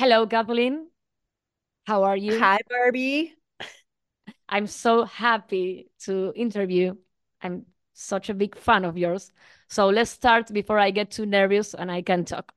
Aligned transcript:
Hello, 0.00 0.26
Kathleen. 0.26 0.88
How 1.86 2.04
are 2.04 2.16
you? 2.16 2.38
Hi, 2.38 2.56
Barbi. 2.70 3.34
I'm 4.48 4.66
so 4.66 5.04
happy 5.04 5.90
to 6.06 6.32
interview. 6.34 6.94
I'm 7.42 7.66
such 7.92 8.30
a 8.30 8.34
big 8.34 8.56
fan 8.56 8.86
of 8.86 8.96
yours. 8.96 9.30
So 9.68 9.90
let's 9.90 10.10
start 10.10 10.50
before 10.54 10.78
I 10.78 10.90
get 10.90 11.10
too 11.10 11.26
nervous 11.26 11.74
and 11.74 11.92
I 11.92 12.00
can 12.00 12.24
talk. 12.24 12.54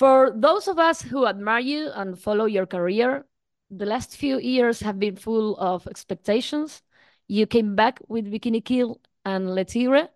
For 0.00 0.32
those 0.34 0.66
of 0.66 0.80
us 0.80 1.00
who 1.00 1.28
admire 1.28 1.60
you 1.60 1.90
and 1.94 2.18
follow 2.18 2.46
your 2.46 2.66
career, 2.66 3.24
the 3.70 3.86
last 3.86 4.16
few 4.16 4.40
years 4.40 4.80
have 4.80 4.98
been 4.98 5.14
full 5.14 5.56
of 5.58 5.86
expectations. 5.86 6.82
You 7.28 7.46
came 7.46 7.76
back 7.76 8.00
with 8.08 8.26
Bikini 8.26 8.64
Kill 8.64 9.00
and 9.24 9.54
Le 9.54 9.64
Tigre 9.64 10.08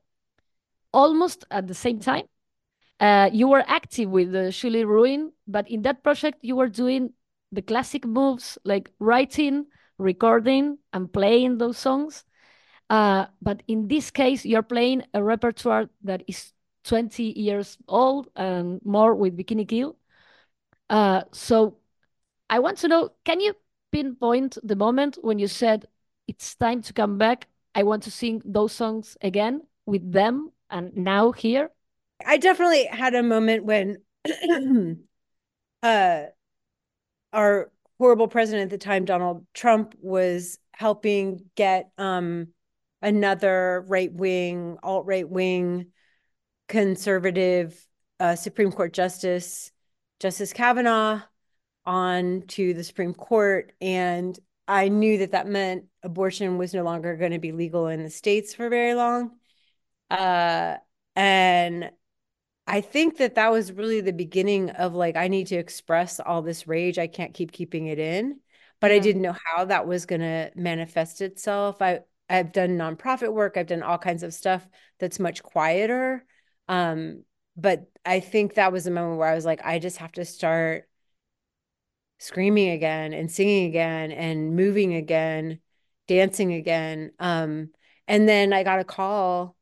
almost 0.93 1.45
at 1.53 1.69
the 1.69 1.75
same 1.75 2.01
time. 2.01 2.25
Uh, 3.01 3.29
you 3.33 3.49
were 3.49 3.65
active 3.67 4.09
with 4.09 4.33
the 4.33 4.51
Julie 4.51 4.85
Ruin, 4.85 5.33
but 5.47 5.69
in 5.71 5.83
that 5.83 6.03
project 6.03 6.39
you 6.43 6.57
were 6.57 6.69
doing 6.69 7.13
the 7.53 7.63
classic 7.63 8.05
moves 8.05 8.59
like 8.65 8.91
writing, 8.99 9.67
recording, 9.99 10.79
and 10.93 11.13
playing 11.13 11.59
those 11.59 11.79
songs. 11.79 12.25
Uh, 12.91 13.27
but 13.41 13.63
in 13.67 13.89
this 13.89 14.11
case, 14.11 14.45
you're 14.45 14.63
playing 14.63 15.03
a 15.15 15.23
repertoire 15.23 15.89
that 16.03 16.23
is 16.27 16.53
20 16.85 17.23
years 17.23 17.79
old 17.89 18.29
and 18.37 18.81
more 18.85 19.15
with 19.15 19.37
Bikini 19.37 19.67
Kill. 19.67 19.97
Uh, 20.91 21.23
so 21.33 21.79
I 22.51 22.59
want 22.59 22.79
to 22.79 22.89
know 22.89 23.11
can 23.25 23.41
you 23.41 23.55
pinpoint 23.91 24.59
the 24.63 24.77
moment 24.77 25.19
when 25.23 25.39
you 25.39 25.49
said, 25.49 25.87
it's 26.29 26.55
time 26.55 26.83
to 26.83 26.93
come 26.93 27.19
back? 27.19 27.49
I 27.75 27.83
want 27.83 28.03
to 28.05 28.11
sing 28.11 28.43
those 28.45 28.73
songs 28.73 29.17
again 29.21 29.63
with 29.87 30.13
them 30.13 30.51
and 30.71 30.97
now 30.97 31.33
here? 31.33 31.71
I 32.27 32.37
definitely 32.39 32.87
had 32.87 33.15
a 33.15 33.23
moment 33.23 33.65
when 33.65 33.99
uh, 35.83 36.25
our 37.33 37.71
horrible 37.99 38.29
president 38.29 38.65
at 38.65 38.71
the 38.71 38.85
time, 38.85 39.05
Donald 39.05 39.47
Trump, 39.55 39.95
was 40.01 40.59
helping 40.73 41.45
get 41.55 41.91
um, 41.99 42.49
another 43.03 43.85
right 43.89 44.13
wing, 44.13 44.79
alt 44.83 45.07
right 45.07 45.29
wing, 45.29 45.87
conservative 46.69 47.87
uh, 48.21 48.37
Supreme 48.37 48.73
Court 48.73 48.93
Justice, 48.93 49.71
Justice 50.21 50.53
Kavanaugh, 50.53 51.21
on 51.85 52.43
to 52.49 52.73
the 52.75 52.85
Supreme 52.85 53.15
Court. 53.15 53.73
And 53.81 54.39
I 54.67 54.89
knew 54.89 55.19
that 55.19 55.33
that 55.33 55.47
meant 55.47 55.85
abortion 56.03 56.57
was 56.57 56.73
no 56.73 56.83
longer 56.83 57.17
going 57.17 57.33
to 57.33 57.39
be 57.39 57.53
legal 57.53 57.89
in 57.89 58.03
the 58.03 58.11
states 58.11 58.55
for 58.55 58.69
very 58.69 58.95
long. 58.95 59.33
Uh, 60.11 60.77
and 61.17 61.91
I 62.67 62.81
think 62.81 63.19
that 63.19 63.35
that 63.35 63.53
was 63.53 63.73
really 63.73 64.01
the 64.01 64.13
beginning 64.13 64.71
of 64.71 64.95
like, 64.95 65.17
I 65.17 65.29
need 65.29 65.49
to 65.49 65.57
express 65.57 66.19
all 66.19 66.43
this 66.43 66.67
rage. 66.67 66.99
I 66.99 67.07
can't 67.07 67.35
keep 67.35 67.53
keeping 67.53 67.87
it 67.87 67.99
in. 67.99 68.41
But 68.81 68.91
yeah. 68.91 68.97
I 68.97 69.01
didn't 69.01 69.23
know 69.23 69.37
how 69.45 69.67
that 69.67 69.87
was 69.87 70.07
going 70.07 70.21
to 70.21 70.51
manifest 70.55 71.21
itself. 71.21 71.81
I, 71.83 72.01
I've 72.29 72.53
done 72.53 72.79
nonprofit 72.79 73.33
work, 73.33 73.57
I've 73.57 73.67
done 73.67 73.83
all 73.83 73.99
kinds 73.99 74.23
of 74.23 74.35
stuff 74.35 74.67
that's 74.99 75.21
much 75.21 75.43
quieter. 75.43 76.25
Um, 76.69 77.25
but 77.57 77.85
I 78.05 78.21
think 78.21 78.55
that 78.55 78.73
was 78.73 78.85
the 78.85 78.91
moment 78.91 79.19
where 79.19 79.29
I 79.29 79.35
was 79.35 79.45
like, 79.45 79.65
I 79.65 79.79
just 79.79 79.99
have 79.99 80.13
to 80.13 80.25
start 80.25 80.89
screaming 82.19 82.71
again 82.71 83.13
and 83.13 83.31
singing 83.31 83.67
again 83.69 84.11
and 84.11 84.57
moving 84.57 84.95
again, 84.95 85.61
dancing 86.09 86.55
again. 86.55 87.13
Um, 87.19 87.71
and 88.09 88.29
then 88.29 88.53
I 88.53 88.63
got 88.65 88.81
a 88.81 88.85
call 88.85 89.57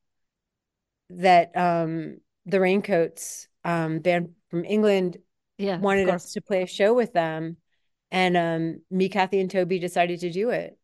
that 1.11 1.57
um, 1.57 2.19
the 2.47 2.61
Raincoats 2.61 3.49
um, 3.65 4.01
band 4.01 4.31
from 4.51 4.65
England 4.65 5.19
yeah, 5.59 5.79
wanted 5.79 6.09
us 6.09 6.33
to 6.33 6.41
play 6.41 6.63
a 6.63 6.67
show 6.67 6.95
with 6.95 7.13
them. 7.13 7.57
And 8.11 8.37
um, 8.37 8.81
me, 8.91 9.09
Kathi, 9.09 9.41
and 9.41 9.51
Tobi 9.51 9.81
decided 9.81 10.21
to 10.21 10.31
do 10.31 10.51
it. 10.51 10.79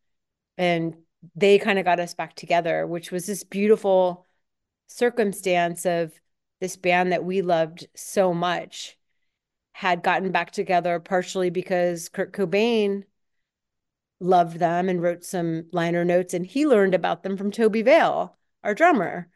And 0.57 0.95
they 1.35 1.59
kind 1.59 1.77
of 1.77 1.85
got 1.85 1.99
us 1.99 2.13
back 2.13 2.35
together, 2.35 2.87
which 2.87 3.11
was 3.11 3.25
this 3.25 3.43
beautiful 3.43 4.25
circumstance 4.87 5.85
of 5.85 6.11
this 6.59 6.75
band 6.75 7.11
that 7.11 7.23
we 7.23 7.41
loved 7.41 7.87
so 7.95 8.33
much 8.33 8.97
had 9.73 10.03
gotten 10.03 10.31
back 10.31 10.51
together 10.51 10.99
partially 10.99 11.49
because 11.49 12.09
Kurt 12.09 12.33
Cobain 12.33 13.03
loved 14.19 14.59
them 14.59 14.89
and 14.89 15.01
wrote 15.01 15.23
some 15.23 15.67
liner 15.71 16.03
notes 16.03 16.33
and 16.33 16.45
he 16.45 16.67
learned 16.67 16.93
about 16.93 17.23
them 17.23 17.37
from 17.37 17.51
Tobi 17.51 17.83
Vail, 17.83 18.37
our 18.63 18.73
drummer. 18.73 19.29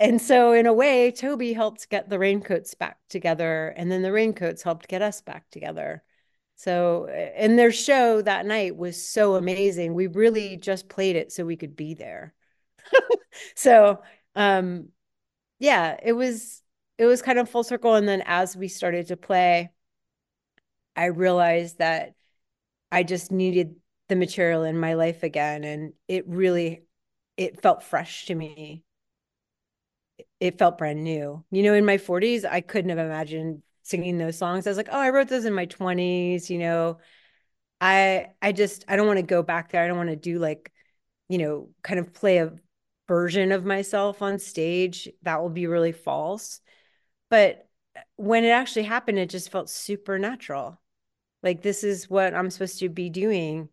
And 0.00 0.20
so 0.20 0.52
in 0.52 0.66
a 0.66 0.72
way, 0.72 1.12
Tobi 1.12 1.54
helped 1.54 1.90
get 1.90 2.08
the 2.08 2.18
raincoats 2.18 2.74
back 2.74 2.98
together 3.10 3.68
and 3.76 3.92
then 3.92 4.02
the 4.02 4.12
raincoats 4.12 4.62
helped 4.62 4.88
get 4.88 5.02
us 5.02 5.20
back 5.20 5.50
together. 5.50 6.02
So 6.56 7.06
and 7.06 7.58
their 7.58 7.72
show 7.72 8.22
that 8.22 8.46
night 8.46 8.76
was 8.76 9.02
so 9.02 9.36
amazing. 9.36 9.94
We 9.94 10.06
really 10.08 10.56
just 10.56 10.88
played 10.88 11.16
it 11.16 11.32
so 11.32 11.44
we 11.46 11.56
could 11.56 11.76
be 11.76 11.94
there. 11.94 12.34
so 13.56 14.02
um 14.36 14.88
yeah, 15.60 15.98
it 16.02 16.14
was 16.14 16.62
it 16.98 17.06
was 17.06 17.22
kind 17.22 17.38
of 17.38 17.50
full 17.50 17.64
circle 17.64 17.94
and 17.96 18.08
then 18.08 18.22
as 18.26 18.56
we 18.56 18.68
started 18.68 19.08
to 19.08 19.18
play 19.18 19.70
I 20.96 21.06
realized 21.06 21.78
that 21.78 22.14
I 22.92 23.02
just 23.04 23.32
needed 23.32 23.76
the 24.08 24.16
material 24.16 24.64
in 24.64 24.78
my 24.78 24.94
life 24.94 25.22
again 25.22 25.64
and 25.64 25.94
it 26.08 26.26
really 26.28 26.84
it 27.36 27.62
felt 27.62 27.82
fresh 27.82 28.26
to 28.26 28.34
me. 28.34 28.84
It 30.40 30.58
felt 30.58 30.78
brand 30.78 31.02
new. 31.04 31.44
You 31.50 31.62
know, 31.62 31.74
in 31.74 31.84
my 31.84 31.98
40s, 31.98 32.44
I 32.44 32.60
couldn't 32.60 32.90
have 32.90 32.98
imagined 32.98 33.62
singing 33.82 34.18
those 34.18 34.38
songs. 34.38 34.66
I 34.66 34.70
was 34.70 34.76
like, 34.76 34.88
"Oh, 34.90 34.98
I 34.98 35.10
wrote 35.10 35.28
those 35.28 35.44
in 35.44 35.54
my 35.54 35.66
20s, 35.66 36.50
you 36.50 36.58
know. 36.58 36.98
I 37.80 38.28
I 38.42 38.52
just 38.52 38.84
I 38.88 38.96
don't 38.96 39.06
want 39.06 39.18
to 39.18 39.22
go 39.24 39.42
back 39.42 39.70
there. 39.70 39.82
I 39.84 39.88
don't 39.88 39.96
want 39.96 40.10
to 40.10 40.16
do 40.16 40.38
like, 40.38 40.72
you 41.28 41.38
know, 41.38 41.70
kind 41.82 42.00
of 42.00 42.12
play 42.14 42.38
a 42.38 42.52
version 43.08 43.52
of 43.52 43.64
myself 43.64 44.22
on 44.22 44.38
stage. 44.38 45.08
That 45.22 45.42
will 45.42 45.50
be 45.50 45.66
really 45.66 45.92
false. 45.92 46.60
But 47.30 47.68
uh, 47.96 48.00
when 48.16 48.44
it 48.44 48.50
actually 48.50 48.84
happened, 48.84 49.18
it 49.18 49.30
just 49.30 49.50
felt 49.50 49.70
supernatural. 49.70 50.80
Like 51.42 51.62
this 51.62 51.84
is 51.84 52.10
what 52.10 52.34
I'm 52.34 52.50
supposed 52.50 52.80
to 52.80 52.88
be 52.88 53.10
doing. 53.10 53.68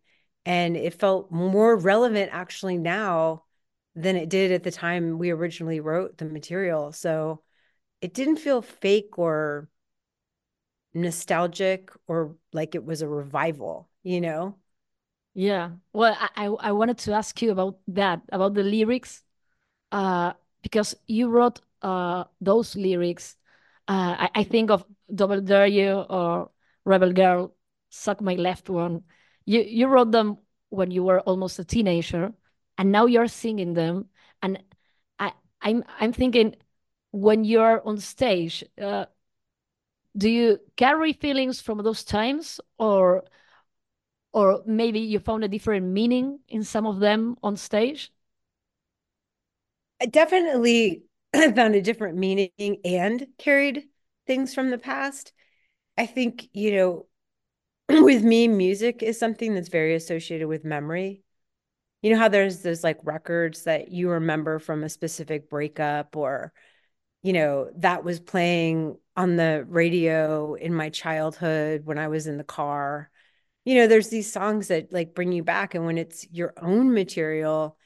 And 0.46 0.76
it 0.76 0.94
felt 0.94 1.30
more 1.30 1.76
relevant 1.76 2.30
actually 2.32 2.78
now 2.78 3.44
than 3.98 4.16
it 4.16 4.28
did 4.30 4.52
at 4.52 4.62
the 4.62 4.70
time 4.70 5.18
we 5.18 5.30
originally 5.30 5.80
wrote 5.80 6.18
the 6.18 6.24
material. 6.24 6.92
So 6.92 7.42
it 8.00 8.14
didn't 8.14 8.36
feel 8.36 8.62
fake 8.62 9.18
or 9.18 9.68
nostalgic 10.94 11.90
or 12.06 12.36
like 12.52 12.74
it 12.74 12.84
was 12.84 13.02
a 13.02 13.08
revival, 13.08 13.88
you 14.02 14.20
know? 14.20 14.56
Yeah. 15.34 15.72
Well, 15.92 16.16
I 16.18 16.46
I 16.46 16.72
wanted 16.72 16.98
to 16.98 17.12
ask 17.12 17.40
you 17.42 17.52
about 17.52 17.78
that, 17.88 18.22
about 18.32 18.54
the 18.54 18.62
lyrics, 18.62 19.22
uh, 19.92 20.32
because 20.62 20.94
you 21.06 21.28
wrote 21.28 21.60
uh 21.82 22.24
those 22.40 22.76
lyrics. 22.76 23.36
Uh, 23.88 24.28
I, 24.28 24.30
I 24.40 24.44
think 24.44 24.70
of 24.70 24.84
Double 25.14 25.40
Dare 25.40 25.66
You 25.66 26.04
or 26.08 26.50
Rebel 26.84 27.12
Girl, 27.12 27.54
Suck 27.90 28.20
My 28.20 28.34
Left 28.34 28.68
One. 28.68 29.02
You 29.44 29.62
you 29.62 29.86
wrote 29.88 30.12
them 30.12 30.38
when 30.70 30.90
you 30.90 31.04
were 31.04 31.20
almost 31.20 31.58
a 31.58 31.64
teenager, 31.64 32.32
and 32.78 32.92
now 32.92 33.06
you're 33.06 33.28
singing 33.28 33.74
them. 33.74 34.08
And 34.42 34.62
I 35.18 35.32
I'm 35.62 35.84
I'm 36.00 36.12
thinking 36.12 36.56
when 37.12 37.44
you're 37.44 37.86
on 37.86 37.98
stage, 38.00 38.64
uh, 38.80 39.06
do 40.16 40.28
you 40.28 40.58
carry 40.76 41.12
feelings 41.12 41.60
from 41.60 41.78
those 41.82 42.04
times 42.04 42.60
or 42.78 43.24
or 44.32 44.62
maybe 44.66 45.00
you 45.00 45.18
found 45.18 45.44
a 45.44 45.48
different 45.48 45.86
meaning 45.86 46.40
in 46.48 46.62
some 46.64 46.86
of 46.86 47.00
them 47.00 47.36
on 47.42 47.56
stage 47.56 48.12
i 50.00 50.06
definitely 50.06 51.04
found 51.54 51.74
a 51.74 51.82
different 51.82 52.16
meaning 52.18 52.50
and 52.84 53.26
carried 53.38 53.84
things 54.26 54.54
from 54.54 54.70
the 54.70 54.78
past 54.78 55.32
i 55.98 56.06
think 56.06 56.48
you 56.52 56.72
know 56.76 57.06
with 58.04 58.22
me 58.24 58.48
music 58.48 59.02
is 59.02 59.18
something 59.18 59.54
that's 59.54 59.68
very 59.68 59.94
associated 59.94 60.48
with 60.48 60.64
memory 60.64 61.22
you 62.02 62.12
know 62.12 62.18
how 62.18 62.28
there's 62.28 62.62
those 62.62 62.84
like 62.84 62.98
records 63.02 63.64
that 63.64 63.90
you 63.90 64.10
remember 64.10 64.58
from 64.58 64.84
a 64.84 64.88
specific 64.88 65.50
breakup 65.50 66.16
or 66.16 66.52
you 67.22 67.32
know 67.32 67.70
that 67.76 68.04
was 68.04 68.20
playing 68.20 68.96
on 69.16 69.34
the 69.36 69.64
radio 69.68 70.54
in 70.54 70.72
my 70.72 70.90
childhood 70.90 71.84
when 71.84 71.98
I 71.98 72.06
was 72.06 72.28
in 72.28 72.38
the 72.38 72.44
car. 72.44 73.10
You 73.64 73.74
know, 73.74 73.86
there's 73.88 74.08
these 74.08 74.32
songs 74.32 74.68
that 74.68 74.92
like 74.92 75.12
bring 75.12 75.32
you 75.32 75.42
back. 75.42 75.74
And 75.74 75.84
when 75.84 75.98
it's 75.98 76.24
your 76.30 76.54
own 76.62 76.94
material, 76.94 77.76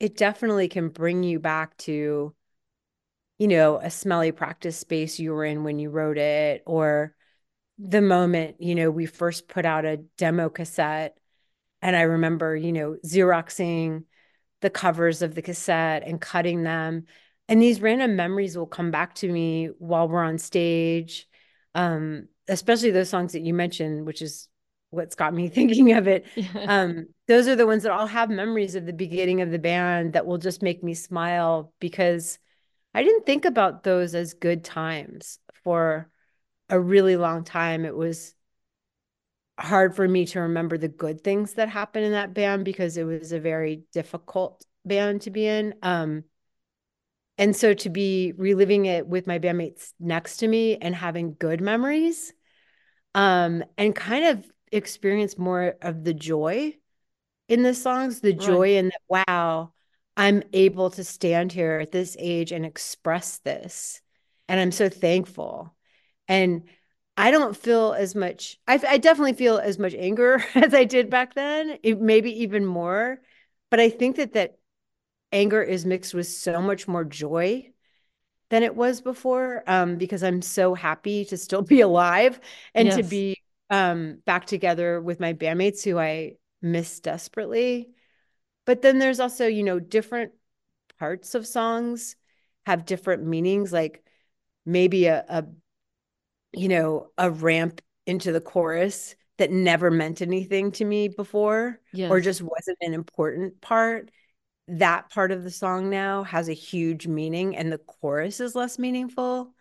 it 0.00 0.16
definitely 0.16 0.68
can 0.68 0.88
bring 0.88 1.22
you 1.22 1.38
back 1.40 1.76
to, 1.78 2.34
you 3.38 3.48
know, 3.48 3.76
a 3.78 3.90
smelly 3.90 4.32
practice 4.32 4.78
space 4.78 5.18
you 5.18 5.32
were 5.32 5.44
in 5.44 5.62
when 5.62 5.78
you 5.78 5.90
wrote 5.90 6.18
it, 6.18 6.62
or 6.66 7.14
the 7.78 8.00
moment, 8.00 8.60
you 8.60 8.74
know, 8.74 8.90
we 8.90 9.06
first 9.06 9.46
put 9.46 9.64
out 9.66 9.84
a 9.84 9.98
demo 10.16 10.48
cassette. 10.48 11.18
And 11.82 11.94
I 11.94 12.02
remember, 12.02 12.56
you 12.56 12.72
know, 12.72 12.96
Xeroxing 13.04 14.04
the 14.60 14.70
covers 14.70 15.22
of 15.22 15.34
the 15.34 15.42
cassette 15.42 16.02
and 16.04 16.20
cutting 16.20 16.64
them 16.64 17.04
and 17.48 17.62
these 17.62 17.80
random 17.80 18.16
memories 18.16 18.58
will 18.58 18.66
come 18.66 18.90
back 18.90 19.14
to 19.14 19.32
me 19.32 19.70
while 19.78 20.08
we're 20.08 20.22
on 20.22 20.36
stage 20.36 21.28
um, 21.74 22.28
especially 22.48 22.90
those 22.90 23.08
songs 23.08 23.32
that 23.32 23.42
you 23.42 23.54
mentioned, 23.54 24.06
which 24.06 24.22
is 24.22 24.48
what's 24.90 25.14
got 25.14 25.34
me 25.34 25.48
thinking 25.48 25.92
of 25.92 26.08
it. 26.08 26.26
um, 26.66 27.06
those 27.26 27.46
are 27.46 27.56
the 27.56 27.66
ones 27.66 27.82
that 27.82 27.92
I'll 27.92 28.06
have 28.06 28.30
memories 28.30 28.74
of 28.74 28.86
the 28.86 28.92
beginning 28.92 29.40
of 29.40 29.50
the 29.50 29.58
band 29.58 30.14
that 30.14 30.26
will 30.26 30.38
just 30.38 30.62
make 30.62 30.82
me 30.82 30.94
smile 30.94 31.72
because 31.78 32.38
I 32.94 33.02
didn't 33.02 33.26
think 33.26 33.44
about 33.44 33.84
those 33.84 34.14
as 34.14 34.34
good 34.34 34.64
times 34.64 35.38
for 35.62 36.10
a 36.68 36.80
really 36.80 37.16
long 37.16 37.44
time. 37.44 37.84
It 37.84 37.94
was 37.94 38.34
hard 39.58 39.96
for 39.96 40.06
me 40.06 40.24
to 40.26 40.40
remember 40.40 40.78
the 40.78 40.88
good 40.88 41.22
things 41.22 41.54
that 41.54 41.68
happened 41.68 42.04
in 42.04 42.12
that 42.12 42.34
band 42.34 42.64
because 42.64 42.96
it 42.96 43.04
was 43.04 43.32
a 43.32 43.40
very 43.40 43.82
difficult 43.92 44.64
band 44.84 45.22
to 45.22 45.30
be 45.30 45.46
in. 45.46 45.74
Um, 45.82 46.24
and 47.36 47.54
so 47.54 47.74
to 47.74 47.90
be 47.90 48.32
reliving 48.36 48.86
it 48.86 49.06
with 49.06 49.26
my 49.26 49.38
bandmates 49.38 49.92
next 50.00 50.38
to 50.38 50.48
me 50.48 50.76
and 50.76 50.94
having 50.94 51.36
good 51.38 51.60
memories 51.60 52.32
um, 53.14 53.64
and 53.76 53.94
kind 53.94 54.24
of 54.26 54.50
experience 54.72 55.38
more 55.38 55.76
of 55.82 56.04
the 56.04 56.14
joy 56.14 56.74
in 57.48 57.62
the 57.62 57.74
songs, 57.74 58.20
the 58.20 58.32
joy 58.32 58.76
in 58.76 58.86
that, 58.86 59.26
wow, 59.28 59.72
I'm 60.16 60.42
able 60.52 60.90
to 60.90 61.04
stand 61.04 61.52
here 61.52 61.78
at 61.80 61.92
this 61.92 62.16
age 62.18 62.52
and 62.52 62.66
express 62.66 63.38
this. 63.38 64.02
And 64.48 64.60
I'm 64.60 64.72
so 64.72 64.88
thankful. 64.88 65.74
And 66.26 66.64
I 67.18 67.32
don't 67.32 67.56
feel 67.56 67.94
as 67.94 68.14
much, 68.14 68.58
I, 68.68 68.80
I 68.86 68.98
definitely 68.98 69.32
feel 69.32 69.58
as 69.58 69.76
much 69.76 69.92
anger 69.92 70.42
as 70.54 70.72
I 70.72 70.84
did 70.84 71.10
back 71.10 71.34
then, 71.34 71.76
it, 71.82 72.00
maybe 72.00 72.42
even 72.42 72.64
more. 72.64 73.20
But 73.70 73.80
I 73.80 73.90
think 73.90 74.16
that 74.16 74.34
that 74.34 74.58
anger 75.32 75.60
is 75.60 75.84
mixed 75.84 76.14
with 76.14 76.28
so 76.28 76.62
much 76.62 76.86
more 76.86 77.04
joy 77.04 77.70
than 78.50 78.62
it 78.62 78.76
was 78.76 79.00
before 79.00 79.64
um, 79.66 79.96
because 79.96 80.22
I'm 80.22 80.40
so 80.40 80.74
happy 80.74 81.24
to 81.26 81.36
still 81.36 81.62
be 81.62 81.80
alive 81.82 82.38
and 82.72 82.86
yes. 82.86 82.96
to 82.96 83.02
be 83.02 83.36
um, 83.68 84.22
back 84.24 84.46
together 84.46 85.00
with 85.00 85.18
my 85.18 85.34
bandmates 85.34 85.82
who 85.82 85.98
I 85.98 86.34
miss 86.62 87.00
desperately. 87.00 87.88
But 88.64 88.80
then 88.80 89.00
there's 89.00 89.18
also, 89.18 89.48
you 89.48 89.64
know, 89.64 89.80
different 89.80 90.32
parts 91.00 91.34
of 91.34 91.48
songs 91.48 92.14
have 92.64 92.86
different 92.86 93.24
meanings, 93.24 93.72
like 93.72 94.04
maybe 94.64 95.06
a, 95.06 95.24
a 95.28 95.44
you 96.52 96.68
know, 96.68 97.08
a 97.18 97.30
ramp 97.30 97.80
into 98.06 98.32
the 98.32 98.40
chorus 98.40 99.14
that 99.38 99.50
never 99.50 99.90
meant 99.90 100.20
anything 100.20 100.72
to 100.72 100.84
me 100.84 101.08
before 101.08 101.80
yes. 101.92 102.10
or 102.10 102.20
just 102.20 102.42
wasn't 102.42 102.78
an 102.80 102.94
important 102.94 103.60
part 103.60 104.10
that 104.68 105.08
part 105.10 105.32
of 105.32 105.44
the 105.44 105.50
song 105.50 105.88
now 105.88 106.22
has 106.24 106.48
a 106.48 106.54
huge 106.54 107.06
meaning 107.06 107.56
and 107.56 107.72
the 107.72 107.78
chorus 107.78 108.38
is 108.38 108.54
less 108.54 108.78
meaningful. 108.78 109.54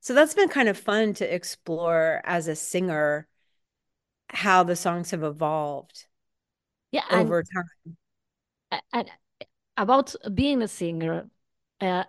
So 0.00 0.14
that's 0.14 0.34
been 0.34 0.48
kind 0.48 0.68
of 0.68 0.76
fun 0.76 1.14
to 1.14 1.34
explore 1.34 2.20
as 2.24 2.48
a 2.48 2.54
singer 2.54 3.26
how 4.28 4.62
the 4.62 4.76
songs 4.76 5.10
have 5.10 5.22
evolved 5.22 6.06
yeah 6.90 7.04
over 7.10 7.38
and, 7.38 7.48
time. 8.70 8.82
And 8.92 9.10
about 9.76 10.14
being 10.34 10.62
a 10.62 10.68
singer, 10.68 11.28
uh, 11.80 12.04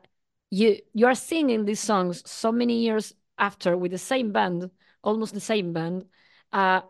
you 0.49 0.79
you 0.93 1.05
are 1.07 1.15
singing 1.15 1.65
these 1.65 1.79
songs 1.79 2.29
so 2.29 2.51
many 2.51 2.79
years 2.81 3.13
after 3.37 3.77
with 3.77 3.91
the 3.91 3.97
same 3.97 4.31
band, 4.31 4.69
almost 5.03 5.33
the 5.33 5.39
same 5.39 5.73
band. 5.73 6.05
Uh, 6.51 6.81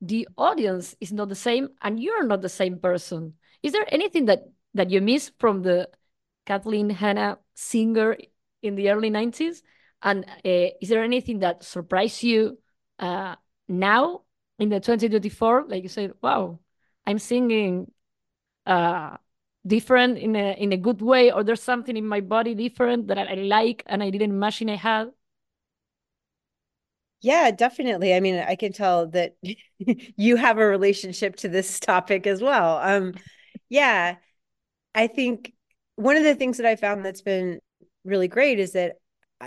the 0.00 0.28
audience 0.36 0.96
is 1.00 1.12
not 1.12 1.28
the 1.28 1.34
same, 1.34 1.68
and 1.80 2.00
you're 2.00 2.24
not 2.24 2.42
the 2.42 2.48
same 2.48 2.78
person. 2.78 3.34
Is 3.62 3.72
there 3.72 3.86
anything 3.88 4.26
that 4.26 4.44
that 4.74 4.90
you 4.90 5.00
miss 5.00 5.30
from 5.38 5.62
the 5.62 5.88
Kathleen 6.46 6.90
Hanna 6.90 7.38
singer 7.54 8.16
in 8.62 8.74
the 8.74 8.90
early 8.90 9.10
90s? 9.10 9.62
And 10.02 10.24
uh, 10.44 10.74
is 10.80 10.88
there 10.88 11.04
anything 11.04 11.40
that 11.40 11.62
surprised 11.62 12.22
you 12.22 12.58
uh, 12.98 13.36
now 13.68 14.22
in 14.58 14.68
the 14.68 14.80
2024? 14.80 15.66
Like 15.68 15.82
you 15.84 15.88
said, 15.88 16.12
wow, 16.20 16.58
I'm 17.06 17.18
singing 17.20 17.90
uh, 18.66 19.16
different 19.66 20.18
in 20.18 20.36
a 20.36 20.54
in 20.58 20.72
a 20.72 20.76
good 20.76 21.00
way, 21.02 21.30
or 21.32 21.44
there's 21.44 21.62
something 21.62 21.96
in 21.96 22.06
my 22.06 22.20
body 22.20 22.54
different 22.54 23.08
that 23.08 23.18
I 23.18 23.34
like 23.34 23.82
and 23.86 24.02
I 24.02 24.10
didn't 24.10 24.30
imagine 24.30 24.70
I 24.70 24.76
had. 24.76 25.12
Yeah, 27.22 27.50
definitely. 27.52 28.14
I 28.14 28.20
mean, 28.20 28.36
I 28.36 28.56
can 28.56 28.72
tell 28.72 29.06
that 29.08 29.36
you 29.78 30.36
have 30.36 30.58
a 30.58 30.66
relationship 30.66 31.36
to 31.36 31.48
this 31.48 31.78
topic 31.80 32.26
as 32.26 32.42
well. 32.42 32.78
Um, 32.78 33.14
yeah, 33.68 34.16
I 34.94 35.08
think 35.08 35.52
one 35.96 36.16
of 36.16 36.24
the 36.24 36.34
things 36.34 36.58
that 36.58 36.66
I 36.66 36.76
found 36.76 37.04
that's 37.04 37.22
been 37.22 37.60
really 38.04 38.28
great 38.28 38.58
is 38.60 38.72
that 38.72 38.96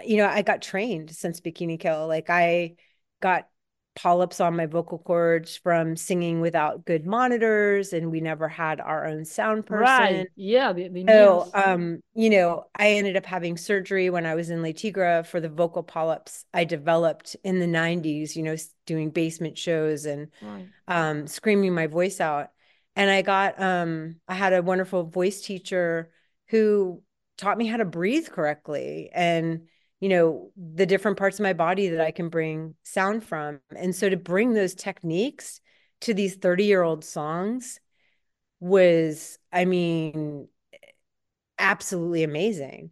you 0.05 0.17
know 0.17 0.27
I 0.27 0.41
got 0.43 0.61
trained 0.61 1.11
since 1.11 1.41
Bikini 1.41 1.79
Kill. 1.79 2.07
Like 2.07 2.29
I 2.29 2.75
got 3.21 3.47
polyps 3.95 4.41
on 4.41 4.55
my 4.55 4.65
vocal 4.65 4.99
cords 4.99 5.55
from 5.55 5.95
singing 5.95 6.41
without 6.41 6.85
good 6.85 7.05
monitors 7.05 7.93
and 7.93 8.11
we 8.11 8.19
never 8.19 8.47
had 8.47 8.81
our 8.81 9.05
own 9.05 9.23
sound 9.23 9.65
person. 9.65 9.81
Right. 9.81 10.27
Yeah. 10.35 10.73
The, 10.73 10.89
the 10.89 11.05
so 11.07 11.49
um, 11.53 12.01
you 12.13 12.29
know, 12.29 12.65
I 12.75 12.91
ended 12.91 13.15
up 13.15 13.25
having 13.25 13.57
surgery 13.57 14.09
when 14.09 14.25
I 14.25 14.35
was 14.35 14.49
in 14.49 14.61
Le 14.61 14.73
Tigre 14.73 15.23
for 15.23 15.39
the 15.39 15.49
vocal 15.49 15.81
polyps 15.81 16.45
I 16.53 16.65
developed 16.65 17.37
in 17.43 17.59
the 17.59 17.67
90s, 17.67 18.35
you 18.35 18.43
know, 18.43 18.55
doing 18.85 19.11
basement 19.11 19.57
shows 19.57 20.05
and 20.05 20.27
right. 20.41 20.67
um 20.87 21.25
screaming 21.25 21.73
my 21.73 21.87
voice 21.87 22.19
out 22.19 22.49
and 22.95 23.09
I 23.09 23.21
got 23.21 23.59
um 23.61 24.17
I 24.27 24.35
had 24.35 24.53
a 24.53 24.61
wonderful 24.61 25.03
voice 25.03 25.41
teacher 25.41 26.11
who 26.49 27.01
taught 27.37 27.57
me 27.57 27.65
how 27.65 27.77
to 27.77 27.85
breathe 27.85 28.29
correctly 28.29 29.09
and 29.13 29.67
you 29.99 30.09
know 30.09 30.51
the 30.55 30.85
different 30.85 31.17
parts 31.17 31.39
of 31.39 31.43
my 31.43 31.53
body 31.53 31.89
that 31.89 32.01
I 32.01 32.11
can 32.11 32.29
bring 32.29 32.75
sound 32.83 33.23
from. 33.23 33.59
And 33.75 33.95
so 33.95 34.09
to 34.09 34.17
bring 34.17 34.53
those 34.53 34.75
techniques 34.75 35.61
to 36.01 36.13
these 36.13 36.35
30 36.35 36.65
year 36.65 36.83
old 36.83 37.03
songs 37.03 37.79
was 38.59 39.37
I 39.51 39.65
mean 39.65 40.47
absolutely 41.57 42.23
amazing. 42.23 42.91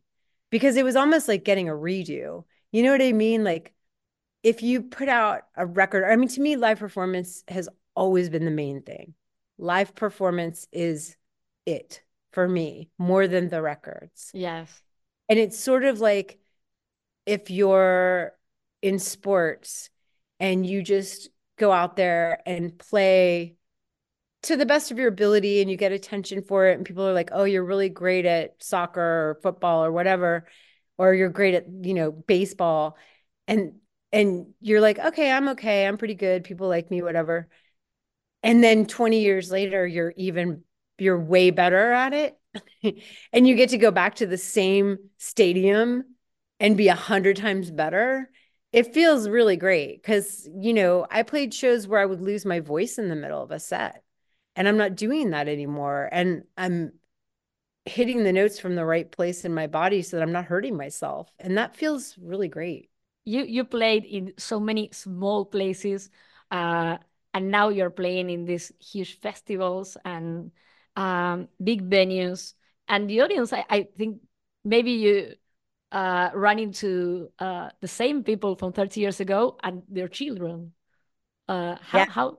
Because 0.50 0.78
it 0.78 0.86
was 0.86 0.96
almost 0.96 1.28
like 1.28 1.44
getting 1.44 1.68
a 1.68 1.74
redo. 1.74 2.44
You 2.72 2.84
know 2.84 2.92
what 2.92 3.02
I 3.02 3.12
mean? 3.12 3.44
Like 3.44 3.74
if 4.44 4.62
you 4.62 4.84
put 4.84 5.10
out 5.10 5.42
a 5.56 5.66
record 5.66 6.06
I 6.06 6.16
mean 6.16 6.30
to 6.30 6.42
me 6.42 6.56
live 6.56 6.80
performance 6.80 7.44
has 7.48 7.70
always 7.96 8.30
been 8.30 8.46
the 8.46 8.52
main 8.52 8.82
thing. 8.82 9.14
Live 9.58 9.96
performance 9.96 10.68
is 10.72 11.16
it 11.66 12.02
for 12.32 12.48
me 12.48 12.90
more 12.98 13.28
than 13.28 13.50
the 13.50 13.62
records. 13.62 14.32
Yes. 14.34 14.82
And 15.30 15.40
it's 15.40 15.60
sort 15.60 15.86
of 15.86 16.00
like 16.00 16.40
if 17.26 17.50
you're 17.50 18.34
in 18.82 19.00
sports 19.00 19.90
and 20.40 20.66
you 20.66 20.84
just 20.84 21.30
go 21.58 21.72
out 21.72 21.96
there 21.96 22.42
and 22.46 22.78
play 22.78 23.56
to 24.44 24.58
the 24.58 24.66
best 24.66 24.92
of 24.92 24.98
your 24.98 25.08
ability 25.08 25.62
and 25.62 25.72
you 25.72 25.78
get 25.78 25.92
attention 25.92 26.44
for 26.44 26.68
it 26.68 26.76
and 26.76 26.86
people 26.86 27.08
are 27.08 27.14
like 27.14 27.30
oh 27.32 27.46
you're 27.46 27.64
really 27.64 27.90
great 27.90 28.26
at 28.26 28.62
soccer 28.62 29.02
or 29.02 29.40
football 29.42 29.86
or 29.86 29.92
whatever 29.92 30.46
or 30.98 31.14
you're 31.14 31.30
great 31.30 31.54
at 31.54 31.66
you 31.82 31.94
know 31.94 32.12
baseball 32.12 32.98
and 33.48 33.74
and 34.12 34.48
you're 34.60 34.82
like 34.82 35.00
okay 35.00 35.32
i'm 35.32 35.50
okay 35.50 35.88
i'm 35.88 35.98
pretty 35.98 36.16
good 36.16 36.44
people 36.44 36.68
like 36.68 36.90
me 36.92 37.02
whatever. 37.02 37.48
And 38.46 38.62
then 38.62 38.86
20 38.86 39.22
years 39.22 39.50
later 39.50 39.88
you're 39.88 40.14
even 40.18 40.64
you're 40.98 41.20
way 41.20 41.50
better 41.50 41.92
at 41.94 42.14
it 42.14 42.38
and 43.34 43.48
you 43.48 43.56
get 43.56 43.70
to 43.70 43.78
go 43.78 43.90
back 43.90 44.16
to 44.16 44.28
the 44.28 44.38
same 44.38 44.98
stadium 45.18 46.04
and 46.64 46.78
be 46.78 46.88
a 46.88 46.96
hundred 46.96 47.38
times 47.38 47.70
better 47.70 48.32
it 48.72 48.92
feels 48.92 49.30
really 49.30 49.56
great. 49.56 50.02
Because 50.02 50.50
you 50.60 50.74
know 50.74 51.06
i 51.12 51.22
played 51.24 51.54
shows 51.54 51.88
where 51.88 52.00
i 52.00 52.06
would 52.06 52.22
lose 52.22 52.46
my 52.46 52.60
voice 52.60 52.98
in 52.98 53.10
the 53.10 53.16
middle 53.16 53.44
of 53.44 53.52
a 53.52 53.60
set 53.60 54.04
and 54.56 54.68
i'm 54.68 54.78
not 54.78 54.96
doing 54.96 55.30
that 55.30 55.48
anymore 55.48 56.10
and 56.12 56.44
i'm 56.58 56.94
hitting 57.86 58.24
the 58.24 58.32
notes 58.34 58.60
from 58.60 58.76
the 58.76 58.86
right 58.86 59.12
place 59.12 59.44
in 59.46 59.54
my 59.54 59.68
body 59.68 60.02
so 60.02 60.18
that 60.18 60.24
i'm 60.24 60.32
not 60.32 60.46
hurting 60.46 60.78
myself 60.78 61.30
and 61.40 61.58
that 61.58 61.76
feels 61.76 62.18
really 62.18 62.48
great. 62.48 62.90
You 63.26 63.44
you 63.44 63.64
played 63.64 64.06
in 64.06 64.34
so 64.38 64.60
many 64.60 64.90
small 64.92 65.46
places 65.46 66.10
uh 66.52 66.98
and 67.34 67.52
now 67.52 67.70
you're 67.70 67.90
playing 67.90 68.30
in 68.30 68.46
these 68.46 68.72
huge 68.80 69.20
festivals 69.20 69.98
and 70.06 70.52
um, 70.96 71.48
big 71.64 71.90
venues 71.90 72.54
and 72.88 73.10
the 73.10 73.22
audience 73.22 73.52
i, 73.54 73.66
I 73.70 73.88
think 73.98 74.22
maybe 74.64 74.92
you 74.92 75.34
uh, 75.94 76.30
run 76.34 76.60
into 76.60 77.30
uh, 77.40 77.70
the 77.80 77.88
same 77.88 78.24
people 78.24 78.56
from 78.56 78.74
30 78.74 79.00
years 79.00 79.20
ago 79.20 79.58
and 79.64 79.84
their 79.88 80.08
children 80.08 80.74
uh, 81.48 81.76
how, 81.82 81.98
yeah. 82.00 82.06
how 82.10 82.38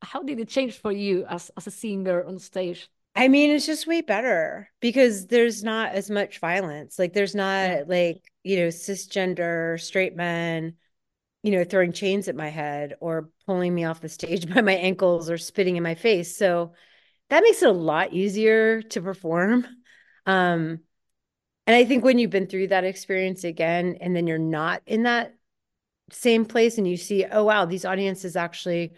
how 0.00 0.22
did 0.22 0.38
it 0.38 0.48
change 0.48 0.78
for 0.78 0.92
you 0.92 1.24
as, 1.28 1.50
as 1.56 1.66
a 1.66 1.70
singer 1.70 2.24
on 2.24 2.38
stage 2.38 2.88
I 3.14 3.26
mean, 3.26 3.50
it's 3.50 3.66
just 3.66 3.88
way 3.88 4.00
better 4.00 4.70
because 4.80 5.26
there's 5.26 5.64
not 5.64 5.90
as 5.90 6.08
much 6.08 6.38
violence. 6.38 7.00
Like, 7.00 7.14
there's 7.14 7.34
not 7.34 7.68
yeah. 7.68 7.82
like, 7.84 8.22
you 8.44 8.58
know, 8.58 8.68
cisgender 8.68 9.80
straight 9.80 10.14
men 10.14 10.74
you 11.42 11.52
know, 11.52 11.64
throwing 11.64 11.92
chains 11.92 12.28
at 12.28 12.36
my 12.36 12.48
head 12.48 12.94
or 13.00 13.30
pulling 13.46 13.74
me 13.74 13.84
off 13.84 14.00
the 14.00 14.08
stage 14.08 14.48
by 14.54 14.60
my 14.60 14.74
ankles 14.74 15.30
or 15.30 15.38
spitting 15.38 15.76
in 15.76 15.82
my 15.82 15.94
face. 15.94 16.36
So 16.36 16.72
that 17.30 17.42
makes 17.42 17.62
it 17.62 17.68
a 17.68 17.72
lot 17.72 18.12
easier 18.12 18.82
to 18.82 19.00
perform. 19.00 19.66
Um, 20.26 20.80
and 21.68 21.76
I 21.76 21.84
think 21.84 22.02
when 22.02 22.18
you've 22.18 22.30
been 22.30 22.46
through 22.46 22.68
that 22.68 22.84
experience 22.84 23.44
again, 23.44 23.98
and 24.00 24.16
then 24.16 24.26
you're 24.26 24.38
not 24.38 24.80
in 24.86 25.02
that 25.02 25.34
same 26.10 26.46
place 26.46 26.78
and 26.78 26.88
you 26.88 26.96
see, 26.96 27.26
oh 27.26 27.44
wow, 27.44 27.66
these 27.66 27.84
audiences 27.84 28.36
actually 28.36 28.94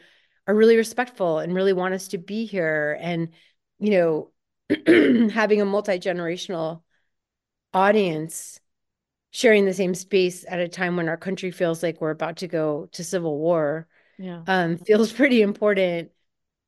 are 0.46 0.54
really 0.54 0.76
respectful 0.76 1.40
and 1.40 1.52
really 1.52 1.72
want 1.72 1.94
us 1.94 2.06
to 2.08 2.18
be 2.18 2.46
here. 2.46 2.96
And, 3.00 3.30
you 3.80 3.90
know, 3.90 5.30
having 5.32 5.60
a 5.60 5.64
multi-generational 5.64 6.82
audience 7.74 8.60
sharing 9.32 9.64
the 9.64 9.74
same 9.74 9.96
space 9.96 10.44
at 10.48 10.60
a 10.60 10.68
time 10.68 10.96
when 10.96 11.08
our 11.08 11.16
country 11.16 11.50
feels 11.50 11.82
like 11.82 12.00
we're 12.00 12.10
about 12.10 12.36
to 12.36 12.46
go 12.46 12.88
to 12.92 13.02
civil 13.02 13.36
war 13.36 13.88
yeah 14.18 14.42
um, 14.46 14.76
feels 14.76 15.12
pretty 15.12 15.42
important 15.42 16.10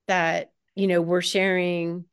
that 0.07 0.53
you 0.75 0.87
know 0.87 1.01
we're 1.01 1.23
sharing 1.23 2.05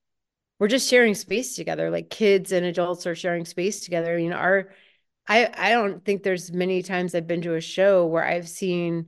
we're 0.60 0.68
just 0.68 0.90
sharing 0.90 1.16
space 1.16 1.56
together 1.56 1.90
like 1.90 2.10
kids 2.10 2.52
and 2.52 2.66
adults 2.66 3.08
are 3.08 3.16
sharing 3.16 3.46
space 3.46 3.80
together. 3.82 4.18
You 4.18 4.30
know 4.30 4.36
our 4.38 4.70
i 5.28 5.50
i 5.58 5.70
don't 5.70 6.04
think 6.04 6.24
there's 6.24 6.52
many 6.52 6.82
times 6.82 7.16
i've 7.16 7.28
been 7.28 7.42
to 7.42 7.56
a 7.56 7.62
show 7.62 8.06
where 8.06 8.26
i've 8.26 8.50
seen 8.50 9.08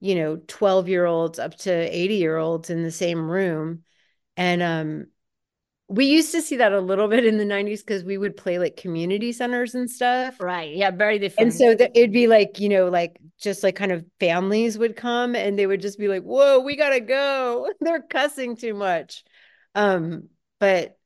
you 0.00 0.14
know 0.14 0.36
12 0.48 0.88
year 0.88 1.06
olds 1.06 1.38
up 1.38 1.54
to 1.54 1.70
80 1.72 2.14
year 2.16 2.36
olds 2.36 2.70
in 2.70 2.82
the 2.82 2.90
same 2.90 3.30
room. 3.30 3.84
And 4.36 4.62
um 4.62 5.06
we 5.88 6.06
used 6.06 6.30
to 6.32 6.40
see 6.40 6.56
that 6.56 6.72
a 6.72 6.80
little 6.80 7.08
bit 7.08 7.26
in 7.26 7.36
the 7.36 7.44
90s 7.44 7.82
because 7.82 8.04
we 8.04 8.16
would 8.16 8.36
play 8.36 8.60
like 8.60 8.76
community 8.76 9.32
centers 9.32 9.74
and 9.74 9.90
stuff. 9.90 10.40
Right. 10.40 10.74
Yeah 10.74 10.92
very 10.92 11.18
different. 11.18 11.52
And 11.52 11.58
so 11.58 11.86
it'd 11.94 12.12
be 12.12 12.26
like 12.26 12.58
you 12.60 12.68
know 12.68 12.88
like 12.88 13.20
just 13.40 13.62
like 13.62 13.76
kind 13.76 13.92
of 13.92 14.04
families 14.18 14.78
would 14.78 14.96
come 14.96 15.34
and 15.34 15.58
they 15.58 15.66
would 15.66 15.80
just 15.80 15.98
be 15.98 16.08
like 16.08 16.22
whoa 16.22 16.60
we 16.60 16.76
gotta 16.76 17.00
go. 17.00 17.68
They're 17.80 18.02
cussing 18.02 18.56
too 18.56 18.74
much. 18.74 19.24
Um 19.74 20.28
but 20.60 20.98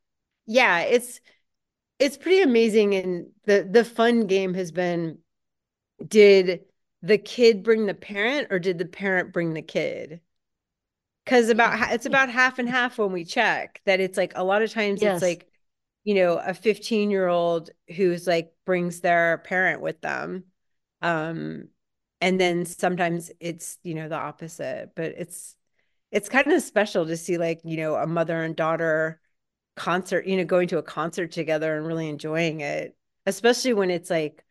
yeah 0.47 0.81
it's 0.81 1.21
it's 1.99 2.19
pretty 2.19 2.43
amazing 2.43 2.95
and 2.95 3.27
the 3.45 3.67
the 3.71 3.85
fun 3.85 4.27
game 4.27 4.53
has 4.53 4.71
been 4.71 5.19
did 6.07 6.61
the 7.03 7.19
kid 7.19 7.63
bring 7.63 7.87
the 7.87 7.95
parent 7.95 8.49
or 8.51 8.59
did 8.59 8.79
the 8.79 8.85
parent 8.85 9.33
bring 9.33 9.55
the 9.55 9.63
kid 9.63 10.21
because 11.25 11.49
about 11.49 11.93
it's 11.93 12.07
about 12.07 12.29
half 12.29 12.59
and 12.59 12.69
half 12.69 12.99
when 12.99 13.13
we 13.13 13.25
check 13.25 13.81
that 13.87 14.01
it's 14.01 14.19
like 14.19 14.33
a 14.35 14.45
lot 14.45 14.63
of 14.63 14.71
times 14.71 15.01
yes. 15.01 15.17
it's 15.17 15.23
like 15.23 15.49
you 16.03 16.15
know 16.15 16.39
a 16.39 16.53
15 16.53 17.11
year 17.11 17.29
old 17.29 17.71
who's 17.95 18.27
like 18.27 18.53
brings 18.67 19.01
their 19.01 19.39
parent 19.39 19.81
with 19.81 20.01
them 20.01 20.45
um 21.01 21.69
and 22.21 22.41
then 22.41 22.65
sometimes 22.65 23.31
it's 23.41 23.79
you 23.83 23.95
know 23.95 24.09
the 24.09 24.17
opposite 24.17 24.91
but 24.95 25.13
it's 25.17 25.57
it's 26.11 26.29
kind 26.29 26.51
of 26.53 26.63
special 26.63 27.07
to 27.07 27.17
see 27.17 27.39
like 27.39 27.61
you 27.65 27.77
know 27.77 27.95
a 27.95 28.07
mother 28.07 28.43
and 28.43 28.57
daughter 28.57 29.21
concert 29.77 30.27
you 30.27 30.37
know 30.37 30.45
going 30.45 30.69
to 30.69 30.79
a 30.79 30.83
concert 30.83 31.33
together 31.33 31.77
and 31.77 31.87
really 31.87 32.09
enjoying 32.09 32.61
it 32.61 32.97
especially 33.27 33.73
when 33.73 33.91
it's 33.91 34.11
like 34.11 34.45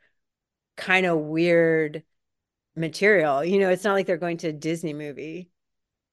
kind 0.76 1.06
of 1.06 1.18
weird 1.18 2.04
material 2.76 3.44
you 3.44 3.60
know 3.60 3.70
it's 3.70 3.84
not 3.84 3.94
like 3.94 4.06
they're 4.06 4.18
going 4.18 4.38
to 4.38 4.50
a 4.50 4.54
disney 4.54 4.94
movie 4.94 5.50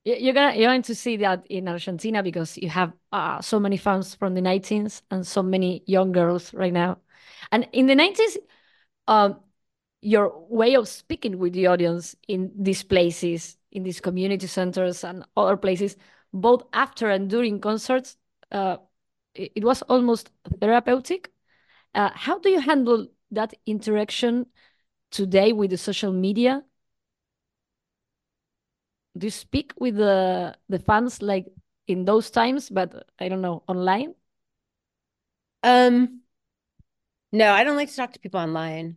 you're 0.04 0.32
gonna 0.32 0.56
you're 0.56 0.70
going 0.70 0.82
to 0.82 0.94
see 0.94 1.16
that 1.18 1.46
in 1.50 1.68
Argentina 1.68 2.22
because 2.22 2.56
you 2.56 2.70
have 2.70 2.92
uh, 3.12 3.40
so 3.42 3.60
many 3.60 3.76
fans 3.76 4.14
from 4.14 4.34
the 4.34 4.40
19s 4.40 5.02
and 5.10 5.26
so 5.26 5.42
many 5.42 5.82
young 5.86 6.12
girls 6.12 6.54
right 6.54 6.72
now. 6.72 6.98
And 7.52 7.68
in 7.72 7.86
the 7.86 7.94
90s, 7.94 8.38
um, 9.08 9.40
your 10.00 10.46
way 10.48 10.74
of 10.76 10.88
speaking 10.88 11.38
with 11.38 11.52
the 11.52 11.66
audience 11.66 12.16
in 12.28 12.50
these 12.58 12.82
places, 12.82 13.58
in 13.72 13.82
these 13.82 14.00
community 14.00 14.46
centers 14.46 15.04
and 15.04 15.24
other 15.36 15.56
places, 15.56 15.96
both 16.32 16.62
after 16.72 17.10
and 17.10 17.28
during 17.28 17.60
concerts, 17.60 18.16
uh, 18.52 18.78
it, 19.34 19.64
was 19.64 19.82
almost 19.82 20.30
therapeutic. 20.60 21.30
Uh, 21.94 22.10
how 22.14 22.38
do 22.38 22.50
you 22.50 22.60
handle 22.60 23.08
that 23.30 23.54
interaction 23.66 24.46
today 25.10 25.52
with 25.52 25.70
the 25.70 25.78
social 25.78 26.12
media? 26.12 26.64
do 29.16 29.26
you 29.26 29.30
speak 29.30 29.72
with 29.78 29.96
the 29.96 30.56
the 30.68 30.78
fans 30.78 31.22
like 31.22 31.46
in 31.86 32.04
those 32.04 32.30
times 32.30 32.70
but 32.70 33.06
i 33.18 33.28
don't 33.28 33.40
know 33.40 33.62
online 33.66 34.14
um 35.62 36.20
no 37.32 37.52
i 37.52 37.64
don't 37.64 37.76
like 37.76 37.88
to 37.90 37.96
talk 37.96 38.12
to 38.12 38.20
people 38.20 38.40
online 38.40 38.96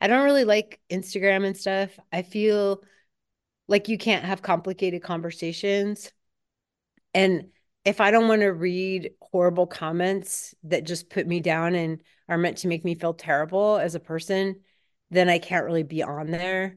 i 0.00 0.06
don't 0.06 0.24
really 0.24 0.44
like 0.44 0.80
instagram 0.90 1.46
and 1.46 1.56
stuff 1.56 1.90
i 2.12 2.22
feel 2.22 2.82
like 3.68 3.88
you 3.88 3.98
can't 3.98 4.24
have 4.24 4.42
complicated 4.42 5.02
conversations 5.02 6.12
and 7.14 7.46
if 7.86 8.02
i 8.02 8.10
don't 8.10 8.28
want 8.28 8.42
to 8.42 8.48
read 8.48 9.12
horrible 9.22 9.66
comments 9.66 10.54
that 10.64 10.84
just 10.84 11.08
put 11.08 11.26
me 11.26 11.40
down 11.40 11.74
and 11.74 12.02
are 12.28 12.36
meant 12.36 12.58
to 12.58 12.68
make 12.68 12.84
me 12.84 12.94
feel 12.94 13.14
terrible 13.14 13.78
as 13.78 13.94
a 13.94 14.00
person 14.00 14.60
then 15.10 15.30
i 15.30 15.38
can't 15.38 15.64
really 15.64 15.82
be 15.82 16.02
on 16.02 16.30
there 16.30 16.76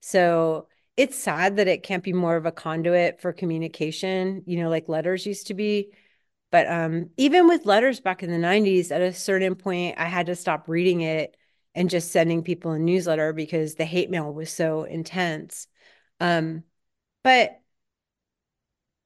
so 0.00 0.68
it's 0.98 1.16
sad 1.16 1.56
that 1.56 1.68
it 1.68 1.84
can't 1.84 2.02
be 2.02 2.12
more 2.12 2.34
of 2.34 2.44
a 2.44 2.50
conduit 2.50 3.20
for 3.20 3.32
communication, 3.32 4.42
you 4.46 4.60
know, 4.60 4.68
like 4.68 4.88
letters 4.88 5.24
used 5.24 5.46
to 5.46 5.54
be. 5.54 5.92
But 6.50 6.68
um, 6.68 7.10
even 7.16 7.46
with 7.46 7.66
letters 7.66 8.00
back 8.00 8.24
in 8.24 8.30
the 8.30 8.38
90s, 8.38 8.90
at 8.90 9.00
a 9.00 9.12
certain 9.12 9.54
point, 9.54 9.96
I 9.96 10.06
had 10.06 10.26
to 10.26 10.34
stop 10.34 10.68
reading 10.68 11.02
it 11.02 11.36
and 11.74 11.88
just 11.88 12.10
sending 12.10 12.42
people 12.42 12.72
a 12.72 12.80
newsletter 12.80 13.32
because 13.32 13.76
the 13.76 13.84
hate 13.84 14.10
mail 14.10 14.32
was 14.32 14.50
so 14.50 14.82
intense. 14.82 15.68
Um, 16.18 16.64
but 17.22 17.57